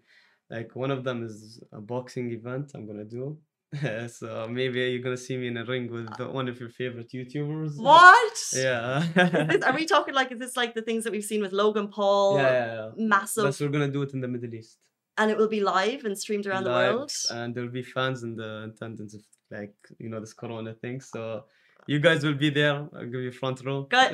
Like 0.50 0.76
one 0.76 0.90
of 0.90 1.02
them 1.04 1.24
is 1.24 1.60
a 1.72 1.80
boxing 1.80 2.30
event 2.32 2.72
I'm 2.74 2.86
going 2.86 2.98
to 2.98 3.04
do. 3.04 3.38
so 4.08 4.46
maybe 4.48 4.78
you're 4.80 5.02
going 5.02 5.16
to 5.16 5.20
see 5.22 5.36
me 5.36 5.48
in 5.48 5.56
a 5.56 5.64
ring 5.64 5.90
with 5.90 6.14
the- 6.16 6.28
one 6.28 6.48
of 6.48 6.60
your 6.60 6.68
favorite 6.68 7.10
YouTubers. 7.12 7.76
What? 7.78 8.36
Yeah. 8.54 9.02
Is 9.02 9.48
this- 9.48 9.62
are 9.64 9.74
we 9.74 9.86
talking 9.86 10.14
like 10.14 10.30
is 10.30 10.38
this 10.38 10.56
like 10.56 10.74
the 10.74 10.82
things 10.82 11.04
that 11.04 11.12
we've 11.12 11.24
seen 11.24 11.40
with 11.42 11.52
Logan 11.52 11.88
Paul? 11.96 12.36
yeah, 12.38 12.42
yeah, 12.42 12.74
yeah. 12.74 12.90
Massive, 12.96 13.44
But 13.44 13.58
we're 13.60 13.68
going 13.68 13.86
to 13.86 13.92
do 13.92 14.02
it 14.02 14.12
in 14.14 14.20
the 14.20 14.28
Middle 14.28 14.54
East. 14.54 14.78
And 15.18 15.30
it 15.30 15.36
will 15.38 15.48
be 15.48 15.60
live 15.60 16.04
and 16.04 16.16
streamed 16.18 16.46
around 16.46 16.64
the 16.64 16.70
world. 16.70 17.12
and 17.30 17.54
there'll 17.54 17.70
be 17.70 17.82
fans 17.82 18.22
in 18.22 18.36
the 18.36 18.70
attendance 18.74 19.14
of 19.14 19.22
like 19.50 19.74
you 19.98 20.08
know 20.08 20.20
this 20.20 20.32
corona 20.32 20.74
thing 20.74 21.00
so 21.00 21.44
you 21.86 22.00
guys 22.00 22.24
will 22.24 22.34
be 22.34 22.50
there 22.50 22.88
i'll 22.96 23.06
give 23.06 23.20
you 23.20 23.30
front 23.32 23.64
row 23.64 23.82
Good. 23.84 24.12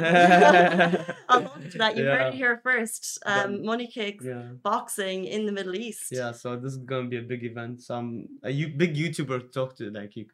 I'll 1.28 1.44
hold 1.44 1.70
to 1.72 1.78
that. 1.78 1.96
You 1.96 2.04
heard 2.04 2.28
it 2.32 2.34
here 2.34 2.60
first. 2.62 3.18
Um. 3.24 3.64
Money 3.64 3.86
Kicks 3.86 4.24
yeah 4.24 4.42
boxing 4.62 5.24
in 5.24 5.46
the 5.46 5.52
Middle 5.52 5.74
East. 5.76 6.08
yeah 6.10 6.32
so 6.32 6.56
this 6.56 6.72
is 6.72 6.78
gonna 6.78 7.08
be 7.08 7.18
a 7.18 7.22
big 7.22 7.42
event 7.44 7.80
some 7.80 8.26
a 8.44 8.50
you, 8.50 8.68
big 8.82 8.94
youtuber 8.94 9.40
talked 9.52 9.78
to 9.78 9.90
like 9.90 10.12
he 10.12 10.26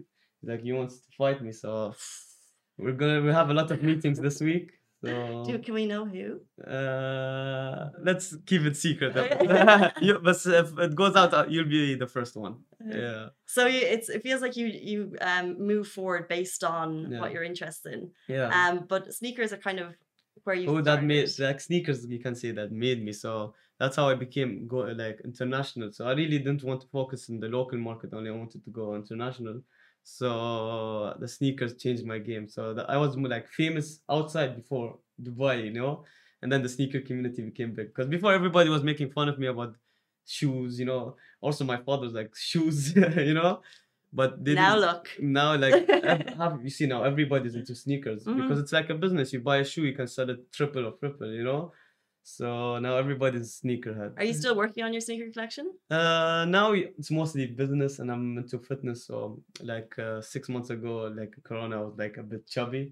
like 0.42 0.62
he 0.62 0.72
wants 0.72 0.94
to 0.98 1.08
fight 1.16 1.42
me 1.42 1.52
so 1.52 1.94
we're 2.78 2.92
gonna 2.92 3.20
we 3.22 3.30
have 3.32 3.50
a 3.50 3.54
lot 3.54 3.70
of 3.70 3.82
meetings 3.82 4.18
this 4.20 4.40
week 4.40 4.72
so 5.04 5.42
Do, 5.44 5.58
can 5.58 5.74
we 5.74 5.86
know 5.86 6.04
who? 6.04 6.40
uh 6.66 7.90
let's 8.02 8.36
keep 8.46 8.62
it 8.62 8.76
secret 8.76 9.14
you, 10.02 10.18
but 10.18 10.36
if 10.46 10.78
it 10.78 10.94
goes 10.94 11.14
out 11.16 11.32
uh, 11.34 11.46
you'll 11.48 11.68
be 11.68 11.94
the 11.94 12.06
first 12.06 12.36
one 12.36 12.56
Okay. 12.82 13.00
yeah 13.00 13.28
So 13.46 13.66
you, 13.66 13.80
it's 13.80 14.08
it 14.08 14.22
feels 14.22 14.42
like 14.42 14.56
you 14.56 14.66
you 14.66 15.16
um 15.20 15.58
move 15.58 15.88
forward 15.88 16.28
based 16.28 16.64
on 16.64 17.14
what 17.18 17.32
you're 17.32 17.42
interested 17.42 17.92
in. 17.94 18.10
yeah 18.28 18.50
Um, 18.52 18.86
but 18.88 19.12
sneakers 19.14 19.52
are 19.52 19.56
kind 19.68 19.80
of 19.80 19.94
where 20.44 20.54
you. 20.56 20.68
Oh, 20.70 20.80
that 20.82 21.02
made 21.04 21.28
like 21.38 21.60
sneakers. 21.60 22.06
You 22.06 22.20
can 22.20 22.34
say 22.34 22.50
that 22.52 22.70
made 22.72 23.02
me. 23.02 23.12
So 23.12 23.54
that's 23.78 23.96
how 23.96 24.08
I 24.08 24.14
became 24.14 24.66
go 24.66 24.78
like 24.78 25.20
international. 25.24 25.92
So 25.92 26.06
I 26.06 26.12
really 26.12 26.38
didn't 26.38 26.64
want 26.64 26.80
to 26.82 26.88
focus 26.88 27.28
in 27.28 27.40
the 27.40 27.48
local 27.48 27.78
market 27.78 28.12
only. 28.14 28.30
I 28.30 28.34
wanted 28.34 28.64
to 28.64 28.70
go 28.70 28.94
international. 28.94 29.62
So 30.16 31.14
the 31.22 31.28
sneakers 31.28 31.72
changed 31.82 32.04
my 32.12 32.18
game. 32.18 32.48
So 32.48 32.72
that 32.74 32.86
I 32.88 32.96
was 32.96 33.16
more 33.16 33.28
like 33.36 33.46
famous 33.60 34.00
outside 34.16 34.56
before 34.60 34.98
Dubai, 35.22 35.64
you 35.66 35.72
know, 35.78 36.04
and 36.40 36.50
then 36.50 36.62
the 36.62 36.68
sneaker 36.76 37.00
community 37.00 37.42
became 37.42 37.70
big. 37.74 37.88
Because 37.88 38.08
before 38.16 38.32
everybody 38.32 38.70
was 38.70 38.82
making 38.82 39.10
fun 39.10 39.28
of 39.28 39.38
me 39.38 39.46
about 39.48 39.74
shoes, 40.26 40.78
you 40.80 40.86
know. 40.86 41.16
Also, 41.42 41.62
my 41.64 41.76
father's 41.86 42.14
like 42.20 42.32
shoes, 42.34 42.78
you 43.30 43.34
know. 43.34 43.60
But 44.10 44.30
now 44.40 44.76
look. 44.78 45.04
now 45.20 45.54
like 45.64 45.86
have 46.40 46.54
you 46.64 46.70
see 46.70 46.86
now 46.86 47.00
everybody's 47.04 47.54
into 47.60 47.74
sneakers 47.74 48.24
Mhm. 48.24 48.36
because 48.38 48.58
it's 48.62 48.72
like 48.78 48.88
a 48.88 48.94
business 48.94 49.34
you 49.34 49.40
buy 49.40 49.58
a 49.58 49.64
shoe 49.70 49.84
you 49.90 49.92
can 50.00 50.08
sell 50.16 50.30
it 50.30 50.40
triple 50.50 50.86
or 50.88 50.92
triple 50.92 51.30
you 51.40 51.44
know 51.44 51.62
so 52.36 52.78
now 52.78 52.94
everybody's 52.96 53.60
sneakerhead. 53.60 54.10
Are 54.18 54.24
you 54.24 54.34
still 54.34 54.56
working 54.56 54.84
on 54.84 54.92
your 54.92 55.00
sneaker 55.00 55.30
collection? 55.32 55.66
uh 55.90 56.44
now 56.48 56.72
it's 56.72 57.10
mostly 57.10 57.46
business 57.46 57.98
and 58.00 58.10
i'm 58.12 58.36
into 58.38 58.58
fitness. 58.58 59.06
So 59.06 59.16
like 59.72 59.92
uh, 59.98 60.20
six 60.20 60.48
months 60.48 60.70
ago 60.70 60.92
like 61.20 61.32
corona 61.48 61.74
I 61.80 61.84
was 61.86 61.96
like 62.04 62.16
a 62.18 62.22
bit 62.22 62.46
chubby 62.46 62.84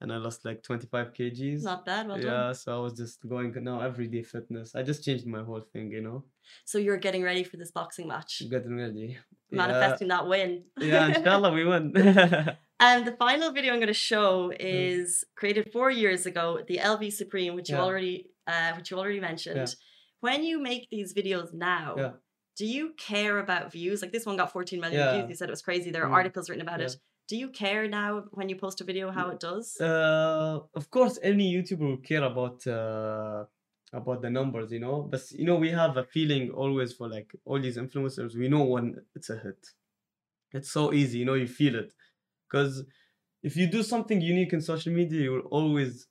and 0.00 0.12
i 0.12 0.16
lost 0.16 0.44
like 0.44 0.62
25 0.62 1.12
kgs. 1.16 1.62
Not 1.62 1.86
bad. 1.86 2.06
Well 2.08 2.16
done. 2.18 2.26
yeah 2.26 2.52
so 2.52 2.66
i 2.76 2.80
was 2.86 2.94
just 3.02 3.16
going 3.34 3.52
now 3.70 3.80
everyday 3.80 4.22
fitness. 4.22 4.74
I 4.74 4.82
just 4.82 5.00
changed 5.06 5.26
my 5.26 5.42
whole 5.48 5.64
thing 5.72 5.90
you 5.90 6.02
know? 6.02 6.24
So 6.64 6.76
you're 6.78 7.02
getting 7.06 7.22
ready 7.22 7.42
for 7.42 7.56
this 7.56 7.70
boxing 7.70 8.06
match, 8.08 8.42
getting 8.50 8.76
ready. 8.76 9.16
Yeah, 9.50 9.66
manifesting 9.66 10.08
that 10.08 10.26
win. 10.26 10.64
yeah 10.80 11.04
inshallah 11.14 11.52
we 11.52 11.64
win. 11.64 11.84
And 12.80 13.06
the 13.06 13.12
final 13.12 13.52
video 13.52 13.72
I'm 13.72 13.78
going 13.78 13.86
to 13.86 13.94
show 13.94 14.52
is 14.58 15.24
created 15.36 15.70
four 15.72 15.90
years 15.90 16.26
ago, 16.26 16.58
the 16.66 16.78
LV 16.78 17.12
Supreme, 17.12 17.54
which 17.54 17.70
you 17.70 17.76
already, 17.76 18.30
uh, 18.46 18.72
which 18.76 18.90
you 18.90 18.98
already 18.98 19.20
mentioned. 19.20 19.74
When 20.20 20.42
you 20.42 20.58
make 20.60 20.88
these 20.90 21.12
videos 21.14 21.52
now, 21.52 21.94
Yeah. 21.98 22.12
do 22.56 22.66
you 22.66 22.94
care 22.96 23.38
about 23.38 23.72
views? 23.72 24.00
Like 24.02 24.12
this 24.12 24.24
one 24.26 24.36
got 24.36 24.52
14 24.52 24.80
million 24.80 25.00
Yeah. 25.00 25.12
views. 25.14 25.28
You 25.28 25.34
said 25.34 25.48
it 25.48 25.52
was 25.58 25.62
crazy. 25.62 25.90
There 25.90 26.04
are 26.04 26.10
Mm. 26.10 26.14
articles 26.20 26.48
written 26.48 26.62
about 26.68 26.80
Yeah. 26.80 26.86
it. 26.86 26.96
Do 27.28 27.36
you 27.36 27.48
care 27.50 27.88
now 27.88 28.10
when 28.32 28.48
you 28.50 28.56
post 28.56 28.80
a 28.80 28.84
video 28.84 29.10
how 29.10 29.28
it 29.30 29.40
does? 29.40 29.80
uh, 29.80 30.60
of 30.74 30.90
course 30.90 31.18
any 31.22 31.46
youtuber 31.54 31.86
will 31.90 31.96
care 32.10 32.24
about 32.32 32.66
uh, 32.66 33.44
about 33.92 34.20
the 34.22 34.30
numbers 34.38 34.68
you 34.72 34.80
know 34.86 34.96
but 35.12 35.22
you 35.32 35.44
know 35.48 35.56
we 35.56 35.70
have 35.70 35.96
a 35.96 36.04
feeling 36.04 36.50
always 36.50 36.92
for 36.92 37.06
like 37.08 37.30
all 37.44 37.60
these 37.60 37.76
influencers 37.84 38.34
we 38.36 38.48
know 38.48 38.64
when 38.74 38.86
it's 39.16 39.30
a 39.30 39.38
hit 39.44 39.60
it's 40.52 40.70
so 40.78 40.92
easy 40.92 41.18
you 41.20 41.24
know 41.24 41.34
you 41.34 41.46
feel 41.60 41.74
it 41.76 41.90
because 42.46 42.84
if 43.42 43.56
you 43.56 43.66
do 43.66 43.82
something 43.82 44.20
unique 44.20 44.52
in 44.52 44.60
social 44.60 44.92
media 44.92 45.20
you 45.22 45.32
will 45.32 45.48
always 45.58 46.06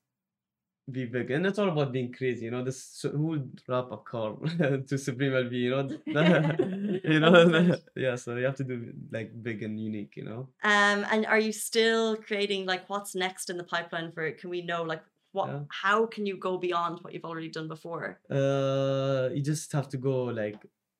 be 0.91 1.05
big 1.05 1.31
and 1.31 1.45
it's 1.45 1.57
all 1.57 1.69
about 1.69 1.93
being 1.93 2.11
crazy 2.11 2.45
you 2.45 2.51
know 2.51 2.63
this 2.63 2.83
so 2.83 3.09
who 3.09 3.27
would 3.27 3.61
wrap 3.69 3.89
a 3.91 3.97
car 3.97 4.35
to 4.87 4.97
supreme 4.97 5.31
lv 5.31 5.51
you 5.51 5.69
know 5.69 5.87
you 7.13 7.19
know 7.21 7.75
yeah 7.95 8.15
so 8.15 8.35
you 8.35 8.43
have 8.43 8.55
to 8.55 8.65
do 8.65 8.91
like 9.11 9.31
big 9.41 9.63
and 9.63 9.79
unique 9.79 10.13
you 10.17 10.25
know 10.25 10.49
Um, 10.63 11.05
and 11.11 11.25
are 11.25 11.39
you 11.39 11.53
still 11.53 12.17
creating 12.17 12.65
like 12.65 12.89
what's 12.89 13.15
next 13.15 13.49
in 13.49 13.57
the 13.57 13.63
pipeline 13.63 14.11
for 14.11 14.23
it? 14.25 14.39
Can 14.39 14.49
we 14.49 14.61
know 14.61 14.83
like 14.83 15.03
what? 15.31 15.47
Yeah. 15.47 15.59
How 15.69 16.05
can 16.05 16.25
you 16.25 16.37
go 16.37 16.57
beyond 16.57 16.99
what 17.01 17.13
you've 17.13 17.25
already 17.25 17.49
done 17.49 17.67
before? 17.67 18.19
uh 18.29 19.29
you 19.33 19.41
just 19.41 19.71
have 19.71 19.87
to 19.89 19.97
go 19.97 20.25
like 20.25 20.59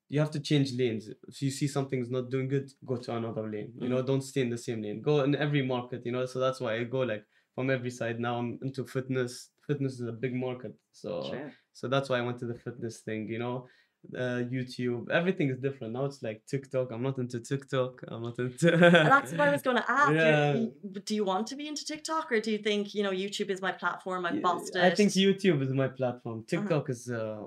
you 0.10 0.20
have 0.20 0.32
to 0.32 0.40
change 0.40 0.74
lanes. 0.74 1.10
If 1.28 1.42
you 1.42 1.50
see 1.50 1.68
something's 1.68 2.10
not 2.10 2.30
doing 2.30 2.48
good, 2.48 2.72
go 2.86 2.98
to 2.98 3.16
another 3.16 3.50
lane. 3.50 3.74
You 3.82 3.90
know, 3.90 4.02
don't 4.04 4.22
stay 4.22 4.42
in 4.42 4.50
the 4.50 4.58
same 4.58 4.82
lane. 4.84 5.02
Go 5.02 5.24
in 5.24 5.36
every 5.36 5.64
market. 5.66 6.06
You 6.06 6.12
know, 6.12 6.26
so 6.26 6.40
that's 6.40 6.60
why 6.60 6.76
I 6.76 6.84
go 6.84 7.00
like 7.00 7.26
from 7.56 7.70
every 7.70 7.90
side. 7.90 8.20
Now 8.20 8.38
I'm 8.38 8.60
into 8.62 8.86
fitness. 8.86 9.50
Fitness 9.68 9.94
is 10.00 10.08
a 10.08 10.12
big 10.12 10.34
market, 10.36 10.74
so 10.92 11.10
Sure. 11.30 11.52
so 11.74 11.88
that's 11.88 12.10
why 12.10 12.18
I 12.20 12.22
went 12.22 12.40
to 12.40 12.46
the 12.46 12.56
fitness 12.66 13.00
thing. 13.00 13.28
You 13.30 13.40
know, 13.40 13.68
uh, 14.16 14.42
YouTube. 14.56 15.10
Everything 15.10 15.50
is 15.50 15.60
different 15.60 15.94
now. 15.94 16.06
It's 16.06 16.22
like 16.22 16.44
TikTok. 16.46 16.92
I'm 16.92 17.02
not 17.02 17.18
into 17.18 17.40
TikTok. 17.40 18.02
I'm 18.10 18.24
not 18.24 18.38
into. 18.40 18.78
That's 18.78 19.32
what 19.32 19.42
I 19.42 19.52
was 19.52 19.62
going 19.68 19.78
to 19.78 19.92
ask. 19.92 20.14
Yeah. 20.14 20.66
Do 21.06 21.16
you 21.16 21.24
want 21.24 21.48
to 21.48 21.56
be 21.56 21.68
into 21.68 21.86
TikTok 21.86 22.32
or 22.32 22.40
do 22.40 22.52
you 22.52 22.58
think, 22.58 22.94
you 22.94 23.04
know, 23.04 23.12
YouTube 23.12 23.50
is 23.50 23.62
my 23.62 23.72
platform? 23.72 24.26
I've 24.26 24.36
it. 24.36 24.76
I 24.76 24.92
think 24.94 25.12
YouTube 25.12 25.62
is 25.62 25.74
my 25.74 25.88
platform. 25.88 26.40
Uh-huh. 26.40 26.62
TikTok 26.62 26.90
is 26.90 27.10
uh, 27.10 27.44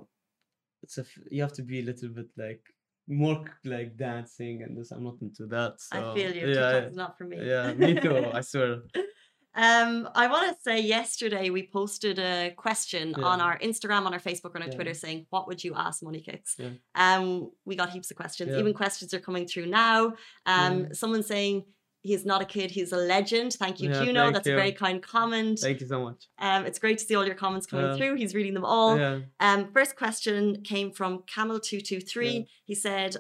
it's 0.83 0.99
a 0.99 1.05
you 1.31 1.43
have 1.43 1.53
to 1.55 1.63
be 1.63 1.81
a 1.81 1.83
little 1.83 2.09
bit 2.09 2.29
like 2.39 2.63
more 3.09 3.45
like 3.65 3.97
dancing 3.97 4.63
and 4.63 4.77
this. 4.77 4.91
I'm 4.93 5.05
not 5.05 5.19
into 5.21 5.47
that. 5.47 5.75
So 5.81 5.99
I 5.99 6.15
feel 6.15 6.35
you. 6.35 6.47
Yeah, 6.49 6.55
TikTok 6.55 6.91
is 6.91 6.97
not 6.97 7.19
for 7.19 7.25
me. 7.25 7.37
yeah, 7.47 7.75
me 7.75 7.95
too. 8.01 8.17
I 8.33 8.41
swear. 8.41 8.79
Um, 9.57 10.09
I 10.15 10.27
want 10.27 10.55
to 10.55 10.63
say 10.63 10.81
yesterday 10.81 11.49
we 11.51 11.67
posted 11.67 12.19
a 12.19 12.53
question 12.57 13.15
on 13.15 13.41
our 13.41 13.59
Instagram, 13.59 14.05
on 14.05 14.13
our 14.13 14.21
Facebook, 14.21 14.55
and 14.55 14.63
our 14.63 14.69
Yeah. 14.69 14.75
Twitter 14.77 14.95
saying, 14.95 15.27
"What 15.31 15.49
would 15.49 15.65
you 15.65 15.75
ask 15.75 16.03
Money 16.03 16.21
Kicks?" 16.21 16.57
Yeah. 16.59 16.71
Um, 16.95 17.51
we 17.65 17.75
got 17.75 17.91
heaps 17.91 18.11
of 18.11 18.17
questions. 18.19 18.51
Yeah. 18.53 18.59
Even 18.59 18.75
questions 18.75 19.15
are 19.15 19.21
coming 19.21 19.47
through 19.47 19.67
now. 19.67 20.15
Um, 20.45 20.81
Yeah. 20.81 20.93
someone 20.93 21.23
saying 21.23 21.65
he's 22.03 22.25
not 22.25 22.41
a 22.41 22.45
kid, 22.45 22.71
he's 22.71 22.93
a 22.93 22.97
legend. 22.99 23.55
Thank 23.55 23.81
you, 23.81 23.91
Yeah, 23.91 24.05
Juno. 24.05 24.31
That's 24.31 24.47
a 24.47 24.55
very 24.55 24.73
kind 24.73 25.03
comment. 25.03 25.59
Thank 25.59 25.81
you 25.81 25.89
so 25.89 26.03
much. 26.05 26.27
Um, 26.39 26.65
it's 26.67 26.79
great 26.79 26.99
to 26.99 27.05
see 27.05 27.17
all 27.17 27.27
your 27.27 27.35
comments 27.35 27.67
coming 27.67 27.87
Yeah. 27.87 27.97
through. 27.97 28.15
He's 28.17 28.35
reading 28.35 28.55
them 28.55 28.65
all. 28.65 28.97
Yeah. 28.97 29.21
Um, 29.41 29.73
first 29.73 29.97
question 29.97 30.63
came 30.63 30.93
from 30.93 31.23
Camel223. 31.23 32.33
Yeah. 32.41 32.45
He 32.67 32.75
said, 32.75 33.17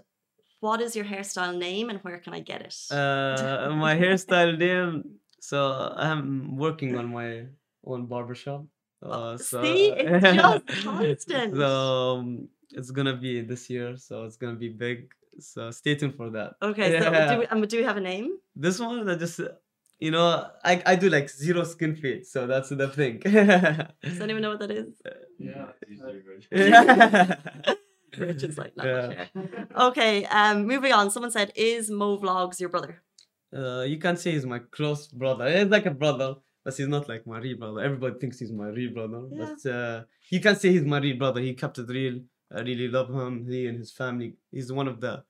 What 0.60 0.80
is 0.80 0.96
your 0.96 1.04
hairstyle 1.04 1.56
name 1.56 1.90
and 1.90 1.98
where 2.00 2.18
can 2.18 2.32
I 2.32 2.40
get 2.40 2.60
it? 2.62 2.76
Uh, 2.90 3.70
my 3.76 3.94
hairstyle 3.96 4.56
name. 4.58 5.20
So 5.46 5.94
I'm 5.96 6.56
working 6.56 6.96
on 6.98 7.06
my 7.12 7.46
own 7.84 8.06
barbershop. 8.06 8.64
Uh, 9.00 9.36
so 9.36 9.62
see? 9.62 9.92
It's 9.92 10.34
just 10.42 10.66
constant. 10.82 11.54
So 11.54 12.16
um, 12.18 12.48
it's 12.70 12.90
gonna 12.90 13.14
be 13.14 13.42
this 13.42 13.70
year. 13.70 13.96
So 13.96 14.24
it's 14.24 14.36
gonna 14.36 14.56
be 14.56 14.70
big. 14.70 15.14
So 15.38 15.70
stay 15.70 15.94
tuned 15.94 16.16
for 16.16 16.30
that. 16.30 16.54
okay, 16.60 16.98
so 16.98 17.10
do 17.30 17.38
we, 17.40 17.46
um, 17.46 17.60
do 17.62 17.76
we 17.76 17.84
have 17.84 17.96
a 17.96 18.00
name? 18.00 18.38
This 18.56 18.80
one, 18.80 19.08
I 19.08 19.14
just, 19.14 19.38
you 20.00 20.10
know, 20.10 20.50
I, 20.64 20.82
I 20.84 20.96
do 20.96 21.08
like 21.10 21.30
zero 21.30 21.62
skin 21.62 21.94
fade, 21.94 22.26
so 22.26 22.48
that's 22.48 22.70
the 22.70 22.88
thing. 22.88 23.20
Does 24.02 24.20
anyone 24.20 24.42
know 24.42 24.50
what 24.50 24.60
that 24.60 24.72
is? 24.72 25.00
Yeah. 25.38 25.66
Rich 28.18 28.42
is 28.42 28.58
like, 28.58 28.76
not 28.76 28.86
Yeah. 28.86 29.26
Okay, 29.76 30.24
um, 30.24 30.66
moving 30.66 30.92
on. 30.92 31.10
Someone 31.12 31.30
said, 31.30 31.52
Is 31.54 31.88
Mo 31.88 32.18
Vlogs 32.18 32.58
your 32.58 32.70
brother? 32.70 33.02
Uh, 33.56 33.82
you 33.82 33.98
can 33.98 34.16
say 34.16 34.32
he's 34.32 34.46
my 34.46 34.60
close 34.76 35.08
brother. 35.08 35.44
He's 35.58 35.68
like 35.76 35.86
a 35.86 35.90
brother, 36.02 36.34
but 36.64 36.76
he's 36.76 36.88
not 36.88 37.08
like 37.08 37.26
my 37.26 37.38
real 37.38 37.58
brother. 37.58 37.80
Everybody 37.80 38.14
thinks 38.20 38.38
he's 38.40 38.52
my 38.52 38.68
real 38.68 38.92
brother, 38.92 39.22
Yeah. 39.32 39.54
but 39.64 39.70
uh, 39.70 40.02
you 40.30 40.40
can 40.40 40.56
say 40.56 40.68
he's 40.72 40.84
my 40.94 40.98
real 40.98 41.18
brother. 41.18 41.40
He 41.40 41.54
kept 41.54 41.78
it 41.78 41.88
real. 41.88 42.20
I 42.56 42.60
really 42.60 42.88
love 42.88 43.08
him. 43.10 43.46
He 43.50 43.66
and 43.66 43.78
his 43.78 43.92
family. 43.92 44.34
He's 44.52 44.70
one 44.72 44.88
of 44.88 45.00
the 45.00 45.24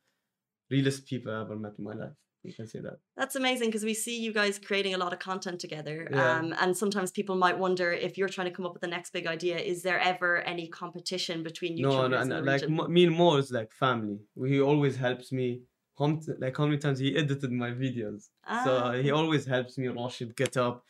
realest 0.71 1.07
people 1.07 1.33
I 1.33 1.41
ever 1.43 1.57
met 1.57 1.73
in 1.79 1.85
my 1.85 1.95
life. 1.95 2.13
You 2.43 2.53
can 2.53 2.69
say 2.69 2.79
that. 2.81 2.99
That's 3.17 3.35
amazing 3.35 3.69
because 3.69 3.85
we 3.85 3.93
see 3.93 4.21
you 4.21 4.33
guys 4.33 4.59
creating 4.59 4.95
a 4.95 4.99
lot 4.99 5.13
of 5.13 5.19
content 5.19 5.59
together. 5.59 6.09
Yeah. 6.13 6.39
Um, 6.39 6.55
and 6.61 6.77
sometimes 6.77 7.11
people 7.11 7.35
might 7.35 7.59
wonder 7.59 7.91
if 7.91 8.17
you're 8.17 8.29
trying 8.29 8.47
to 8.47 8.53
come 8.53 8.65
up 8.67 8.73
with 8.73 8.83
the 8.83 8.87
next 8.89 9.13
big 9.13 9.27
idea, 9.27 9.59
is 9.59 9.83
there 9.83 9.99
ever 9.99 10.39
any 10.43 10.69
competition 10.69 11.43
between 11.43 11.77
you? 11.77 11.83
no, 11.87 11.91
YouTubers 11.91 12.27
no, 12.29 12.41
no 12.41 12.45
like 12.53 12.89
me 12.91 13.05
and 13.07 13.17
Mo 13.17 13.37
is 13.37 13.51
like 13.51 13.73
family. 13.73 14.19
He 14.47 14.61
always 14.61 14.97
helps 14.97 15.33
me. 15.33 15.63
How 15.99 16.19
Like 16.39 16.57
how 16.57 16.67
many 16.67 16.79
times 16.79 16.99
he 16.99 17.17
edited 17.17 17.51
my 17.53 17.71
videos. 17.71 18.23
So 18.65 18.71
Ah, 18.85 18.93
he 18.93 19.11
always 19.11 19.45
helps 19.47 19.79
me. 19.79 19.89
Rashid, 19.89 20.37
get 20.37 20.57
up, 20.57 20.85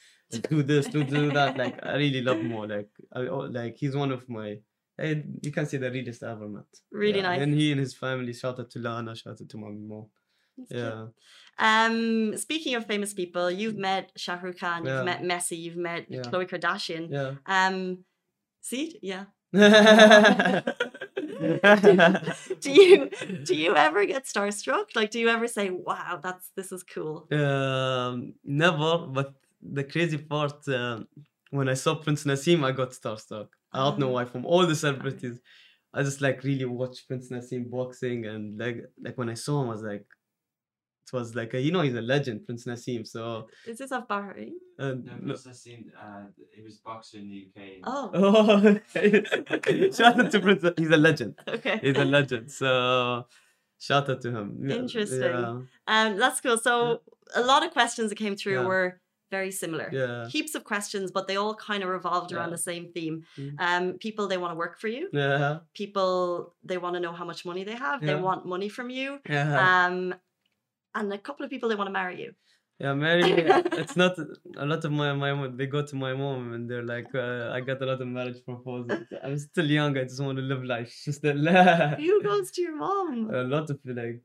do 0.50 0.62
this, 0.62 0.86
do 0.88 1.04
do 1.04 1.30
that. 1.32 1.56
Like 1.56 1.76
I 1.84 1.94
really 1.96 2.22
love 2.22 2.42
Mo. 2.42 2.60
Like 2.62 2.90
I 3.12 3.20
oh, 3.28 3.46
like 3.58 3.76
he's 3.76 3.94
one 3.96 4.12
of 4.12 4.28
my. 4.28 4.58
eh, 4.98 5.14
you 5.42 5.52
can 5.52 5.66
say 5.66 5.76
the 5.78 5.90
realest 5.90 6.22
I 6.24 6.32
ever 6.32 6.48
met. 6.48 6.64
Really 6.90 7.18
Yeah, 7.20 7.28
nice. 7.30 7.42
And 7.42 7.54
he 7.54 7.70
and 7.72 7.80
his 7.80 7.94
family. 7.94 8.32
Shout 8.32 8.58
out 8.60 8.70
to 8.70 8.78
Lana. 8.78 9.14
Shout 9.14 9.40
out 9.40 9.48
to 9.48 9.56
my 9.58 9.68
mom. 9.70 10.06
That's 10.56 10.70
cute. 10.70 10.82
Yeah. 10.82 11.06
Um, 11.68 12.36
speaking 12.36 12.74
of 12.76 12.86
famous 12.86 13.12
people, 13.14 13.50
you've 13.50 13.76
met 13.76 14.10
Shah 14.16 14.38
Rukh 14.42 14.58
Khan, 14.58 14.84
you've 14.84 14.94
Yeah. 14.94 15.02
met 15.10 15.22
Messi, 15.22 15.56
you've 15.64 15.76
met 15.76 16.06
Yeah. 16.08 16.22
Khloe 16.22 16.48
Kardashian. 16.50 17.04
Yeah. 17.10 17.32
Um, 17.46 18.04
see, 18.60 18.98
yeah. 19.02 19.24
Do 22.60 22.70
you 22.72 23.10
do 23.44 23.54
you 23.54 23.74
ever 23.86 24.04
get 24.06 24.24
starstruck? 24.24 24.86
Like, 24.94 25.10
do 25.10 25.18
you 25.18 25.28
ever 25.28 25.48
say, 25.48 25.70
"Wow, 25.70 26.20
that's 26.22 26.50
this 26.56 26.72
is 26.72 26.82
cool"? 26.82 27.26
um, 27.32 28.34
never. 28.44 28.98
But 29.16 29.34
the 29.62 29.84
crazy 29.84 30.18
part, 30.18 30.66
um, 30.68 31.06
when 31.50 31.68
I 31.68 31.74
saw 31.74 31.94
Prince 31.94 32.24
Naseem, 32.24 32.64
I 32.64 32.72
got 32.72 32.90
starstruck. 32.90 33.48
I 33.72 33.78
don't 33.84 33.98
know 33.98 34.10
Ah. 34.10 34.16
why. 34.16 34.24
From 34.24 34.44
all 34.46 34.66
the 34.66 34.74
celebrities, 34.74 35.40
I 35.94 36.02
just 36.02 36.20
like 36.20 36.42
really 36.44 36.64
watched 36.64 37.06
Prince 37.08 37.30
Naseem 37.30 37.70
boxing, 37.70 38.26
and 38.26 38.58
like 38.58 38.78
like 39.04 39.16
when 39.18 39.30
I 39.30 39.34
saw 39.34 39.62
him, 39.62 39.68
I 39.68 39.72
was 39.72 39.82
like, 39.82 40.06
it 41.12 41.16
was 41.16 41.34
like 41.34 41.54
a, 41.54 41.60
you 41.60 41.70
know 41.72 41.80
he's 41.82 41.94
a 41.94 42.00
legend, 42.02 42.44
Prince 42.46 42.64
Naseem. 42.64 43.06
So 43.06 43.48
Is 43.66 43.78
this 43.78 43.92
of 43.92 44.08
Bahrain? 44.08 44.52
uh, 44.78 44.88
No, 44.88 44.94
no- 44.94 45.16
because 45.26 45.46
I 45.46 45.52
seen 45.52 45.92
uh, 46.00 46.24
he 46.54 46.62
was 46.62 46.78
boxing 46.78 47.22
in 47.22 47.30
the 47.30 47.48
UK. 47.48 47.60
Oh, 47.84 48.10
Oh, 48.94 49.90
shout 49.92 50.20
out 50.20 50.30
to 50.32 50.40
Prince. 50.40 50.64
He's 50.76 50.90
a 50.90 50.96
legend. 50.96 51.38
okay. 51.48 51.78
He's 51.82 51.96
a 51.96 52.04
legend. 52.04 52.50
So 52.50 53.26
shout 53.78 54.08
out 54.10 54.20
to 54.22 54.30
him. 54.30 54.68
Interesting. 54.70 55.20
Yeah. 55.20 55.60
Um, 55.86 56.16
that's 56.18 56.40
cool. 56.40 56.58
So 56.58 57.00
a 57.34 57.42
lot 57.42 57.64
of 57.64 57.70
questions 57.72 58.08
that 58.10 58.16
came 58.16 58.36
through 58.36 58.60
Yeah. 58.60 58.66
were 58.66 59.00
very 59.30 59.50
similar. 59.50 59.88
Yeah. 59.92 60.28
Heaps 60.28 60.54
of 60.54 60.62
questions, 60.64 61.10
but 61.10 61.26
they 61.28 61.36
all 61.36 61.54
kind 61.54 61.82
of 61.82 61.88
revolved 61.88 62.32
around 62.32 62.48
Yeah. 62.50 62.56
the 62.56 62.62
same 62.70 62.92
theme. 62.92 63.24
Mm. 63.38 63.54
Um, 63.58 63.92
people 63.98 64.28
they 64.28 64.38
want 64.38 64.52
to 64.52 64.56
work 64.56 64.78
for 64.80 64.88
you. 64.88 65.08
Yeah. 65.12 65.58
People 65.74 66.54
they 66.64 66.78
want 66.78 66.94
to 66.94 67.00
know 67.00 67.12
how 67.12 67.24
much 67.24 67.44
money 67.44 67.64
they 67.64 67.74
have. 67.76 68.00
They 68.00 68.14
want 68.14 68.46
money 68.46 68.68
from 68.68 68.88
you. 68.90 69.18
Yeah. 69.28 69.86
Um, 69.86 70.14
and 70.96 71.12
a 71.12 71.18
couple 71.18 71.44
of 71.44 71.50
people 71.50 71.68
they 71.68 71.74
want 71.80 71.88
to 71.88 71.92
marry 71.92 72.20
you. 72.22 72.32
Yeah, 72.78 72.92
Mary. 72.92 73.22
it's 73.82 73.96
not 73.96 74.14
a 74.58 74.66
lot 74.66 74.84
of 74.84 74.92
my 74.92 75.12
my 75.14 75.32
mom- 75.32 75.56
they 75.56 75.66
go 75.66 75.82
to 75.90 75.96
my 75.96 76.12
mom 76.12 76.52
and 76.54 76.68
they're 76.70 76.82
like, 76.94 77.10
uh, 77.14 77.50
I 77.56 77.60
got 77.60 77.80
a 77.80 77.86
lot 77.86 78.00
of 78.02 78.08
marriage 78.08 78.44
proposals. 78.44 79.04
I'm 79.24 79.38
still 79.38 79.70
young. 79.78 79.96
I 79.96 80.04
just 80.04 80.20
want 80.20 80.36
to 80.38 80.42
live 80.52 80.62
life. 80.64 80.92
Still, 81.18 81.38
Who 82.06 82.22
goes 82.22 82.50
to 82.52 82.60
your 82.62 82.76
mom? 82.76 83.30
a 83.32 83.44
lot 83.44 83.70
of 83.70 83.78
like. 83.86 84.20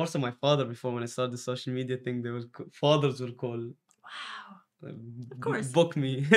Also, 0.00 0.18
my 0.18 0.30
father 0.42 0.64
before 0.64 0.92
when 0.92 1.02
I 1.02 1.06
started 1.06 1.32
the 1.32 1.38
social 1.38 1.72
media 1.72 1.96
thing, 1.96 2.22
they 2.22 2.30
were 2.30 2.44
fathers 2.72 3.20
will 3.20 3.32
call. 3.32 3.58
Wow. 3.58 4.39
B- 4.82 5.36
course. 5.40 5.68
book 5.68 5.96
me. 5.96 6.24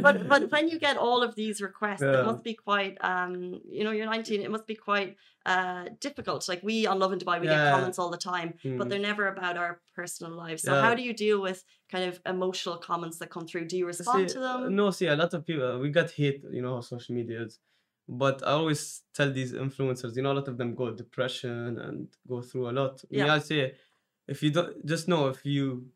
but 0.00 0.28
but 0.28 0.50
when 0.50 0.68
you 0.68 0.78
get 0.78 0.96
all 0.96 1.22
of 1.22 1.34
these 1.34 1.60
requests, 1.60 2.02
it 2.02 2.24
must 2.24 2.42
be 2.44 2.54
quite 2.54 2.96
um 3.00 3.60
you 3.70 3.84
know 3.84 3.90
you're 3.92 4.06
19. 4.06 4.40
It 4.42 4.50
must 4.50 4.66
be 4.66 4.74
quite 4.74 5.16
uh 5.46 5.84
difficult. 6.00 6.48
Like 6.48 6.62
we 6.62 6.86
on 6.86 6.98
Lovin 6.98 7.18
Dubai, 7.18 7.40
we 7.40 7.46
get 7.46 7.70
comments 7.74 7.98
all 7.98 8.10
the 8.10 8.16
time, 8.32 8.54
but 8.78 8.86
Mm. 8.86 8.88
they're 8.90 8.98
never 9.10 9.26
about 9.28 9.56
our 9.56 9.80
personal 9.94 10.32
lives. 10.32 10.62
So 10.62 10.72
Yeah. 10.74 10.82
how 10.82 10.94
do 10.94 11.02
you 11.02 11.14
deal 11.14 11.40
with 11.40 11.64
kind 11.92 12.04
of 12.10 12.20
emotional 12.26 12.76
comments 12.76 13.18
that 13.18 13.30
come 13.30 13.46
through? 13.46 13.66
Do 13.66 13.76
you 13.80 13.86
respond 13.86 14.28
See, 14.28 14.34
to 14.34 14.40
them? 14.40 14.74
No, 14.74 14.90
see, 14.90 15.06
a 15.06 15.16
lot 15.16 15.32
of 15.34 15.40
people 15.46 15.78
we 15.80 15.90
got 15.90 16.10
hate, 16.10 16.44
you 16.50 16.62
know, 16.62 16.74
how 16.76 16.80
social 16.80 17.14
media. 17.14 17.46
But 18.08 18.42
I 18.44 18.52
always 18.60 19.02
tell 19.14 19.30
these 19.32 19.52
influencers, 19.52 20.16
you 20.16 20.22
know, 20.22 20.32
a 20.32 20.38
lot 20.40 20.48
of 20.48 20.56
them 20.58 20.74
go 20.74 20.90
depression 21.04 21.78
and 21.78 22.08
go 22.28 22.42
through 22.42 22.68
a 22.70 22.74
lot. 22.80 22.94
Yeah. 23.08 23.32
I 23.34 23.38
say, 23.38 23.74
if 24.30 24.42
you 24.42 24.50
don't, 24.50 24.86
just 24.86 25.08
know 25.08 25.28
if 25.28 25.44
you 25.44 25.86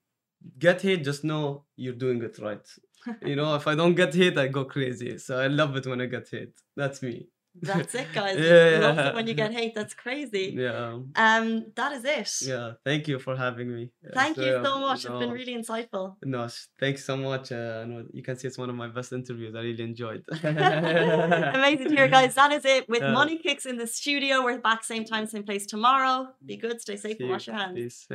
get 0.59 0.83
hit 0.83 1.05
just 1.05 1.25
know 1.25 1.64
you're 1.77 1.94
doing 2.05 2.23
it 2.23 2.38
right. 2.38 2.66
you 3.23 3.37
know, 3.37 3.55
if 3.55 3.66
I 3.66 3.75
don't 3.75 3.94
get 3.94 4.12
hit 4.12 4.37
I 4.37 4.49
go 4.49 4.64
crazy. 4.64 5.16
So 5.18 5.38
I 5.38 5.47
love 5.47 5.77
it 5.77 5.87
when 5.87 6.01
I 6.01 6.07
get 6.07 6.29
hit 6.29 6.53
That's 6.77 7.01
me. 7.03 7.29
That's 7.62 7.95
it, 7.95 8.09
guys. 8.14 8.38
Yeah, 8.38 8.79
Love 8.81 8.99
it 8.99 9.14
when 9.14 9.27
you 9.27 9.35
get 9.35 9.53
hate. 9.53 9.75
That's 9.75 9.95
crazy. 9.95 10.55
Yeah. 10.57 10.99
Um, 11.17 11.67
that 11.77 11.93
is 11.93 12.05
it. 12.05 12.49
Yeah. 12.49 12.73
Thank 12.85 13.09
you 13.09 13.19
for 13.19 13.37
having 13.37 13.75
me. 13.75 13.90
Thank 14.12 14.37
you 14.37 14.61
so 14.62 14.79
much. 14.81 15.05
It's 15.05 15.19
been 15.23 15.31
really 15.31 15.55
insightful. 15.55 16.17
No, 16.25 16.49
thanks 16.81 17.05
so 17.05 17.17
much. 17.17 17.53
Uh, 17.53 17.83
I 17.83 17.85
know 17.87 18.05
you 18.12 18.23
can 18.23 18.37
see 18.37 18.49
it's 18.49 18.59
one 18.59 18.71
of 18.71 18.77
my 18.77 18.88
best 18.88 19.12
interviews. 19.12 19.55
I 19.55 19.61
really 19.61 19.85
enjoyed. 19.85 20.25
Amazing 20.43 21.88
to 21.90 21.95
hear, 21.95 22.09
guys. 22.09 22.35
That 22.35 22.53
is 22.53 22.64
it 22.64 22.88
with 22.88 23.03
Yeah. 23.03 23.12
Money 23.12 23.38
Kicks 23.38 23.67
in 23.67 23.77
the 23.77 23.87
studio. 23.87 24.43
We're 24.45 24.59
back 24.59 24.85
same 24.85 25.05
time, 25.05 25.27
same 25.27 25.45
place 25.45 25.67
tomorrow. 25.67 26.29
Be 26.45 26.57
good, 26.57 26.81
stay 26.81 26.97
safe, 26.97 27.17
See 27.19 27.25
and 27.25 27.31
wash 27.33 27.47
your 27.47 27.57
hands. 27.57 27.75
Peace. 27.77 28.07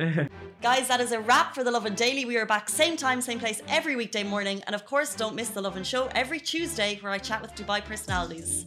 Guys, 0.62 0.88
that 0.88 1.00
is 1.00 1.12
a 1.12 1.20
wrap 1.20 1.54
for 1.54 1.64
The 1.64 1.70
Lovin 1.70 1.94
Daily. 1.94 2.24
We 2.24 2.36
are 2.36 2.46
back 2.46 2.68
same 2.68 2.96
time, 2.96 3.20
same 3.20 3.38
place 3.38 3.62
every 3.68 3.96
weekday 3.96 4.22
morning. 4.22 4.62
And 4.66 4.74
of 4.74 4.84
course, 4.84 5.14
don't 5.14 5.34
miss 5.34 5.48
The 5.50 5.62
Lovin 5.62 5.84
Show 5.84 6.08
every 6.14 6.40
Tuesday 6.40 6.98
where 7.00 7.12
I 7.12 7.18
chat 7.18 7.40
with 7.42 7.54
Dubai 7.54 7.84
personalities. 7.84 8.66